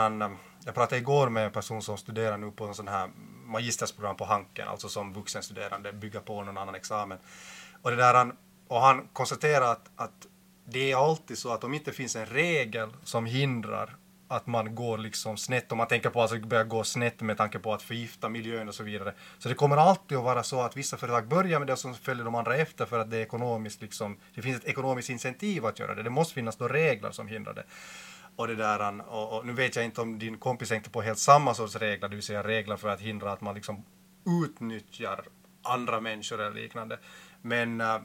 jag 0.65 0.75
pratade 0.75 1.01
igår 1.01 1.29
med 1.29 1.45
en 1.45 1.53
person 1.53 1.83
som 1.83 1.99
studerar 1.99 2.39
nu 2.39 2.51
på 2.51 2.67
en 2.67 2.75
sån 2.75 2.89
här 2.89 3.11
magistersprogram 3.45 4.17
på 4.17 4.25
Hanken, 4.25 4.69
alltså 4.69 4.89
som 4.89 5.13
vuxenstuderande, 5.13 5.93
bygga 5.93 6.21
på 6.21 6.43
någon 6.43 6.59
annan 6.59 6.75
examen. 6.75 7.19
Och, 7.83 7.91
det 7.91 7.97
där, 7.97 8.15
han, 8.15 8.37
och 8.69 8.81
han 8.81 9.09
konstaterar 9.13 9.73
att, 9.73 9.91
att 9.97 10.27
det 10.65 10.93
är 10.93 10.97
alltid 10.97 11.39
så 11.39 11.53
att 11.53 11.65
om 11.65 11.75
inte 11.75 11.93
finns 11.93 12.17
en 12.17 12.27
regel 12.27 12.91
som 13.05 13.27
hindrar 13.27 13.97
att 14.29 14.47
man 14.47 14.75
går 14.75 14.99
liksom 14.99 15.37
snett, 15.37 15.73
om 15.73 15.79
man 15.79 15.87
tänker 15.87 16.11
på 16.11 16.23
att 16.23 16.33
alltså 16.33 16.49
börja 16.49 16.65
gå 16.65 16.85
snett 16.85 17.21
med 17.21 17.37
tanke 17.37 17.59
på 17.59 17.75
att 17.75 17.83
förgifta 17.83 18.29
miljön 18.29 18.69
och 18.69 18.75
så 18.75 18.83
vidare. 18.83 19.15
Så 19.39 19.49
det 19.49 19.55
kommer 19.55 19.77
alltid 19.77 20.19
att 20.19 20.25
vara 20.25 20.43
så 20.43 20.61
att 20.61 20.77
vissa 20.77 20.97
företag 20.97 21.29
börjar 21.29 21.59
med 21.59 21.67
det 21.67 21.73
och 21.73 21.79
så 21.79 21.95
följer 21.95 22.25
de 22.25 22.35
andra 22.35 22.57
efter 22.57 22.87
för 22.87 22.99
att 22.99 23.11
det 23.11 23.17
är 23.17 23.21
ekonomiskt 23.21 23.83
liksom, 23.83 24.17
det 24.35 24.43
finns 24.43 24.57
ett 24.57 24.65
ekonomiskt 24.65 25.11
incentiv 25.11 25.67
att 25.67 25.79
göra 25.79 25.95
det. 25.95 26.03
Det 26.03 26.11
måste 26.11 26.35
finnas 26.35 26.57
då 26.57 26.69
regler 26.69 27.11
som 27.11 27.29
hindrar 27.29 27.55
det. 27.55 27.65
Och, 28.37 28.49
det 28.49 28.55
där, 28.55 29.09
och, 29.09 29.39
och 29.39 29.47
nu 29.47 29.53
vet 29.53 29.77
jag 29.77 29.85
inte 29.85 30.01
om 30.01 30.19
din 30.19 30.39
kompis 30.39 30.69
tänkte 30.69 30.91
på 30.91 31.03
helt 31.03 31.19
samma 31.19 31.55
sorts 31.55 31.77
regler, 31.77 32.09
det 32.09 32.17
vill 32.17 32.25
säga 32.25 32.43
regler 32.43 32.77
för 32.77 32.89
att 32.89 33.01
hindra 33.01 33.33
att 33.33 33.41
man 33.41 33.55
liksom 33.55 33.85
utnyttjar 34.45 35.25
andra 35.63 36.01
människor 36.01 36.41
eller 36.41 36.61
liknande. 36.61 36.99
Men 37.43 37.81
äh, 37.81 37.97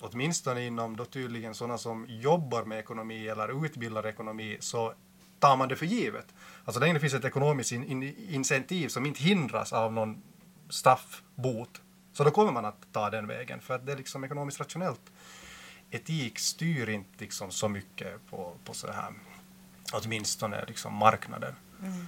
åtminstone 0.00 0.66
inom 0.66 0.96
då 0.96 1.04
tydligen 1.04 1.54
sådana 1.54 1.78
som 1.78 2.06
jobbar 2.08 2.64
med 2.64 2.78
ekonomi 2.78 3.28
eller 3.28 3.64
utbildar 3.64 4.06
ekonomi 4.06 4.56
så 4.60 4.94
tar 5.38 5.56
man 5.56 5.68
det 5.68 5.76
för 5.76 5.86
givet. 5.86 6.34
Alltså 6.64 6.80
länge 6.80 6.94
det 6.94 7.00
finns 7.00 7.14
ett 7.14 7.24
ekonomiskt 7.24 7.72
in, 7.72 7.84
in, 7.84 8.02
incentiv 8.30 8.88
som 8.88 9.06
inte 9.06 9.22
hindras 9.22 9.72
av 9.72 9.92
någon 9.92 10.22
straffbot 10.68 11.80
så 12.12 12.24
då 12.24 12.30
kommer 12.30 12.52
man 12.52 12.64
att 12.64 12.92
ta 12.92 13.10
den 13.10 13.26
vägen 13.26 13.60
för 13.60 13.74
att 13.74 13.86
det 13.86 13.92
är 13.92 13.96
liksom 13.96 14.24
ekonomiskt 14.24 14.60
rationellt. 14.60 15.12
Etik 15.90 16.38
styr 16.38 16.88
inte 16.88 17.10
liksom 17.18 17.50
så 17.50 17.68
mycket 17.68 18.26
på, 18.30 18.56
på 18.64 18.74
sådana 18.74 19.00
här, 19.00 19.12
åtminstone 19.92 20.64
liksom 20.64 20.94
marknaden. 20.94 21.54
Mm. 21.82 22.06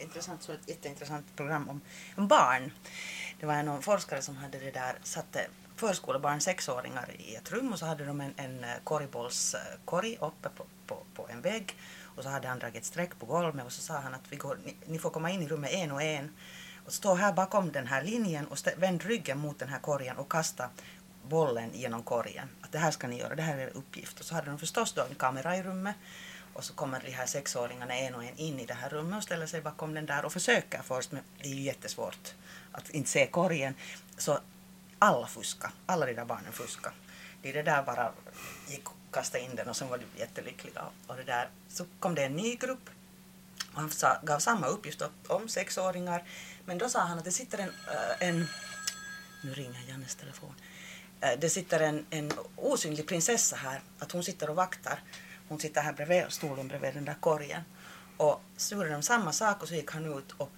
Intressant, 0.00 0.42
så 0.42 0.52
ett 0.52 0.68
jätteintressant 0.68 1.36
program 1.36 1.68
om, 1.68 1.80
om 2.16 2.28
barn. 2.28 2.72
Det 3.40 3.46
var 3.46 3.54
en 3.54 3.82
forskare 3.82 4.22
som 4.22 4.36
hade 4.36 4.58
det 4.58 4.70
där, 4.70 4.98
satte 5.02 5.46
förskolebarn, 5.76 6.40
sexåringar 6.40 7.10
i 7.18 7.34
ett 7.34 7.52
rum 7.52 7.72
och 7.72 7.78
så 7.78 7.86
hade 7.86 8.04
de 8.04 8.20
en, 8.20 8.34
en 8.36 8.64
eh, 8.64 8.70
korgbollskorg 8.84 10.14
eh, 10.14 10.26
uppe 10.26 10.48
på, 10.48 10.64
på, 10.86 11.02
på 11.14 11.28
en 11.28 11.40
vägg 11.40 11.76
och 12.16 12.22
så 12.22 12.28
hade 12.28 12.48
han 12.48 12.58
dragit 12.58 12.76
ett 12.76 12.84
streck 12.84 13.18
på 13.18 13.26
golvet 13.26 13.66
och 13.66 13.72
så 13.72 13.82
sa 13.82 13.94
han 13.94 14.14
att 14.14 14.24
vi 14.28 14.36
går, 14.36 14.58
ni, 14.64 14.76
ni 14.86 14.98
får 14.98 15.10
komma 15.10 15.30
in 15.30 15.42
i 15.42 15.48
rummet 15.48 15.70
en 15.72 15.92
och 15.92 16.02
en 16.02 16.30
och 16.86 16.92
stå 16.92 17.14
här 17.14 17.32
bakom 17.32 17.72
den 17.72 17.86
här 17.86 18.02
linjen 18.02 18.46
och 18.46 18.58
vänd 18.76 19.02
ryggen 19.02 19.38
mot 19.38 19.58
den 19.58 19.68
här 19.68 19.78
korgen 19.78 20.16
och 20.16 20.32
kasta 20.32 20.68
bollen 21.28 21.70
genom 21.74 22.02
korgen. 22.02 22.48
Att 22.60 22.72
det 22.72 22.78
här 22.78 22.90
ska 22.90 23.08
ni 23.08 23.18
göra, 23.18 23.34
det 23.34 23.42
här 23.42 23.58
är 23.58 23.60
er 23.60 23.72
uppgift. 23.74 24.20
Och 24.20 24.26
så 24.26 24.34
hade 24.34 24.50
de 24.50 24.58
förstås 24.58 24.92
då 24.92 25.02
en 25.02 25.14
kamera 25.14 25.56
i 25.56 25.62
rummet 25.62 25.96
och 26.52 26.64
så 26.64 26.74
kommer 26.74 27.00
de 27.00 27.10
här 27.10 27.26
sexåringarna 27.26 27.94
en 27.94 28.14
och 28.14 28.24
en 28.24 28.36
in 28.36 28.60
i 28.60 28.66
det 28.66 28.74
här 28.74 28.88
rummet 28.88 29.16
och 29.16 29.22
ställer 29.22 29.46
sig 29.46 29.60
bakom 29.60 29.94
den 29.94 30.06
där 30.06 30.24
och 30.24 30.32
försöker 30.32 30.82
först, 30.82 31.12
men 31.12 31.22
det 31.38 31.48
är 31.48 31.54
ju 31.54 31.60
jättesvårt 31.60 32.34
att 32.72 32.90
inte 32.90 33.10
se 33.10 33.26
korgen. 33.26 33.74
Så 34.18 34.38
alla 34.98 35.26
fuska, 35.26 35.72
alla 35.86 36.06
de 36.06 36.14
där 36.14 36.24
barnen 36.24 36.52
fuska. 36.52 36.92
De 37.42 37.52
det 37.52 37.62
där 37.62 37.82
bara 37.82 38.12
gick 38.68 38.84
kastade 39.10 39.44
in 39.44 39.56
den 39.56 39.68
och 39.68 39.76
sen 39.76 39.88
var 39.88 39.98
de 39.98 40.20
jättelyckliga. 40.20 40.84
Och 41.06 41.16
det 41.16 41.22
där. 41.22 41.48
Så 41.68 41.84
kom 42.00 42.14
det 42.14 42.24
en 42.24 42.36
ny 42.36 42.56
grupp 42.56 42.90
och 43.74 43.80
han 43.80 43.90
gav 44.22 44.38
samma 44.38 44.66
uppgift 44.66 45.02
om 45.28 45.48
sexåringar. 45.48 46.24
Men 46.64 46.78
då 46.78 46.88
sa 46.88 47.00
han 47.00 47.18
att 47.18 47.24
det 47.24 47.32
sitter 47.32 47.58
en, 47.58 47.68
eh, 47.68 48.28
en 48.28 48.46
nu 49.44 49.54
ringer 49.54 49.88
Jannes 49.88 50.14
telefon. 50.14 50.54
Eh, 51.20 51.38
det 51.38 51.50
sitter 51.50 51.80
en, 51.80 52.06
en 52.10 52.32
osynlig 52.56 53.06
prinsessa 53.06 53.56
här, 53.56 53.80
att 53.98 54.12
hon 54.12 54.24
sitter 54.24 54.50
och 54.50 54.56
vaktar. 54.56 55.00
Hon 55.52 55.58
sitter 55.58 55.80
här 55.80 55.92
bredvid 55.92 56.24
stolen 56.28 56.68
bredvid 56.68 56.94
den 56.94 57.04
där 57.04 57.16
korgen. 57.20 57.62
Och 58.16 58.40
så 58.56 58.74
gjorde 58.74 58.88
de 58.88 59.02
samma 59.02 59.32
sak 59.32 59.62
och 59.62 59.68
så 59.68 59.74
gick 59.74 59.90
han 59.90 60.18
ut 60.18 60.32
och 60.32 60.50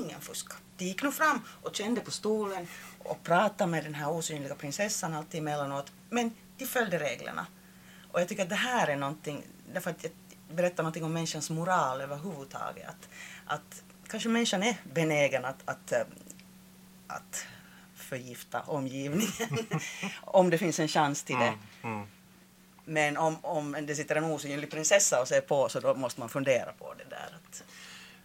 ingen 0.00 0.20
fuska. 0.20 0.54
De 0.76 0.84
gick 0.84 1.02
nog 1.02 1.14
fram 1.14 1.40
och 1.62 1.76
kände 1.76 2.00
på 2.00 2.10
stolen 2.10 2.66
och 2.98 3.22
pratade 3.22 3.70
med 3.70 3.84
den 3.84 3.94
här 3.94 4.10
osynliga 4.10 4.54
prinsessan 4.54 5.14
alltid 5.14 5.40
emellanåt. 5.40 5.92
Men 6.10 6.32
de 6.58 6.66
följde 6.66 6.98
reglerna. 6.98 7.46
Och 8.12 8.20
jag 8.20 8.28
tycker 8.28 8.42
att 8.42 8.48
det 8.48 8.54
här 8.54 8.88
är 8.88 8.96
någonting, 8.96 9.42
därför 9.72 9.90
att 9.90 10.04
jag 10.04 10.12
berättar 10.56 10.82
någonting 10.82 11.04
om 11.04 11.12
människans 11.12 11.50
moral 11.50 12.00
överhuvudtaget. 12.00 12.88
Att, 12.88 13.08
att 13.46 13.82
kanske 14.08 14.28
människan 14.28 14.62
är 14.62 14.76
benägen 14.92 15.44
att, 15.44 15.62
att, 15.64 15.92
eh, 15.92 16.02
att 17.06 17.46
förgifta 17.94 18.60
omgivningen 18.60 19.66
om 20.20 20.50
det 20.50 20.58
finns 20.58 20.80
en 20.80 20.88
chans 20.88 21.22
till 21.22 21.36
det. 21.36 21.54
Mm, 21.82 21.94
mm. 21.94 22.06
Men 22.84 23.16
om, 23.16 23.44
om 23.44 23.86
det 23.86 23.94
sitter 23.94 24.16
en 24.16 24.24
osynlig 24.24 24.70
prinsessa 24.70 25.20
och 25.20 25.28
ser 25.28 25.40
på 25.40 25.68
så 25.68 25.80
då 25.80 25.94
måste 25.94 26.20
man 26.20 26.28
fundera 26.28 26.72
på 26.72 26.94
det 26.94 27.04
där. 27.10 27.34
Att... 27.34 27.62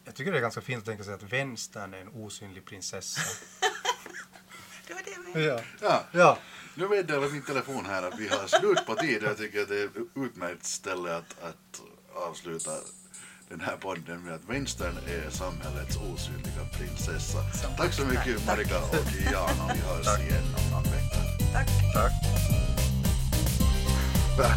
Jag 0.05 0.15
tycker 0.15 0.31
det 0.31 0.37
är 0.37 0.41
ganska 0.41 0.61
fint 0.61 0.79
att 0.79 0.85
tänka 0.85 1.03
sig 1.03 1.13
att 1.13 1.23
vänstern 1.23 1.93
är 1.93 1.97
en 1.97 2.09
osynlig 2.09 2.65
prinsessa. 2.65 3.21
det 4.87 4.93
var 4.93 5.01
det 5.05 5.11
jag 5.11 5.23
menade. 5.23 5.45
Ja. 5.45 5.61
ja. 5.81 6.03
ja. 6.11 6.37
Nu 6.75 6.87
meddelar 6.87 7.29
min 7.29 7.41
telefon 7.41 7.85
här 7.85 8.03
att 8.03 8.19
vi 8.19 8.27
har 8.27 8.47
slut 8.47 8.85
på 8.85 8.95
tid. 8.95 9.23
Jag 9.23 9.37
tycker 9.37 9.61
att 9.61 9.69
det 9.69 9.79
är 9.79 9.85
ett 9.85 9.91
utmärkt 10.15 10.65
ställe 10.65 11.15
att, 11.15 11.43
att 11.43 11.81
avsluta 12.15 12.71
den 13.49 13.61
här 13.61 13.77
podden 13.77 14.23
med 14.23 14.33
att 14.33 14.45
vänstern 14.49 14.97
är 15.07 15.29
samhällets 15.29 15.97
osynliga 15.97 16.65
prinsessa. 16.77 17.37
Tack 17.77 17.93
så 17.93 18.05
mycket 18.05 18.45
Marika 18.45 18.79
och 18.79 18.95
Jan 19.33 19.61
och 19.61 19.71
vi 19.75 19.79
hörs 19.79 20.19
igen 20.19 20.55
om 20.57 20.71
någon 20.71 20.83
vecka. 20.83 21.17
Tack. 21.53 21.67
Tack 21.93 22.74
uppe. 24.35 24.47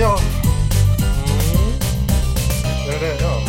Ja. 0.00 0.18
Mm. 0.18 1.72
Det 2.86 2.94
är 2.94 3.00
det, 3.00 3.22
ja. 3.22 3.47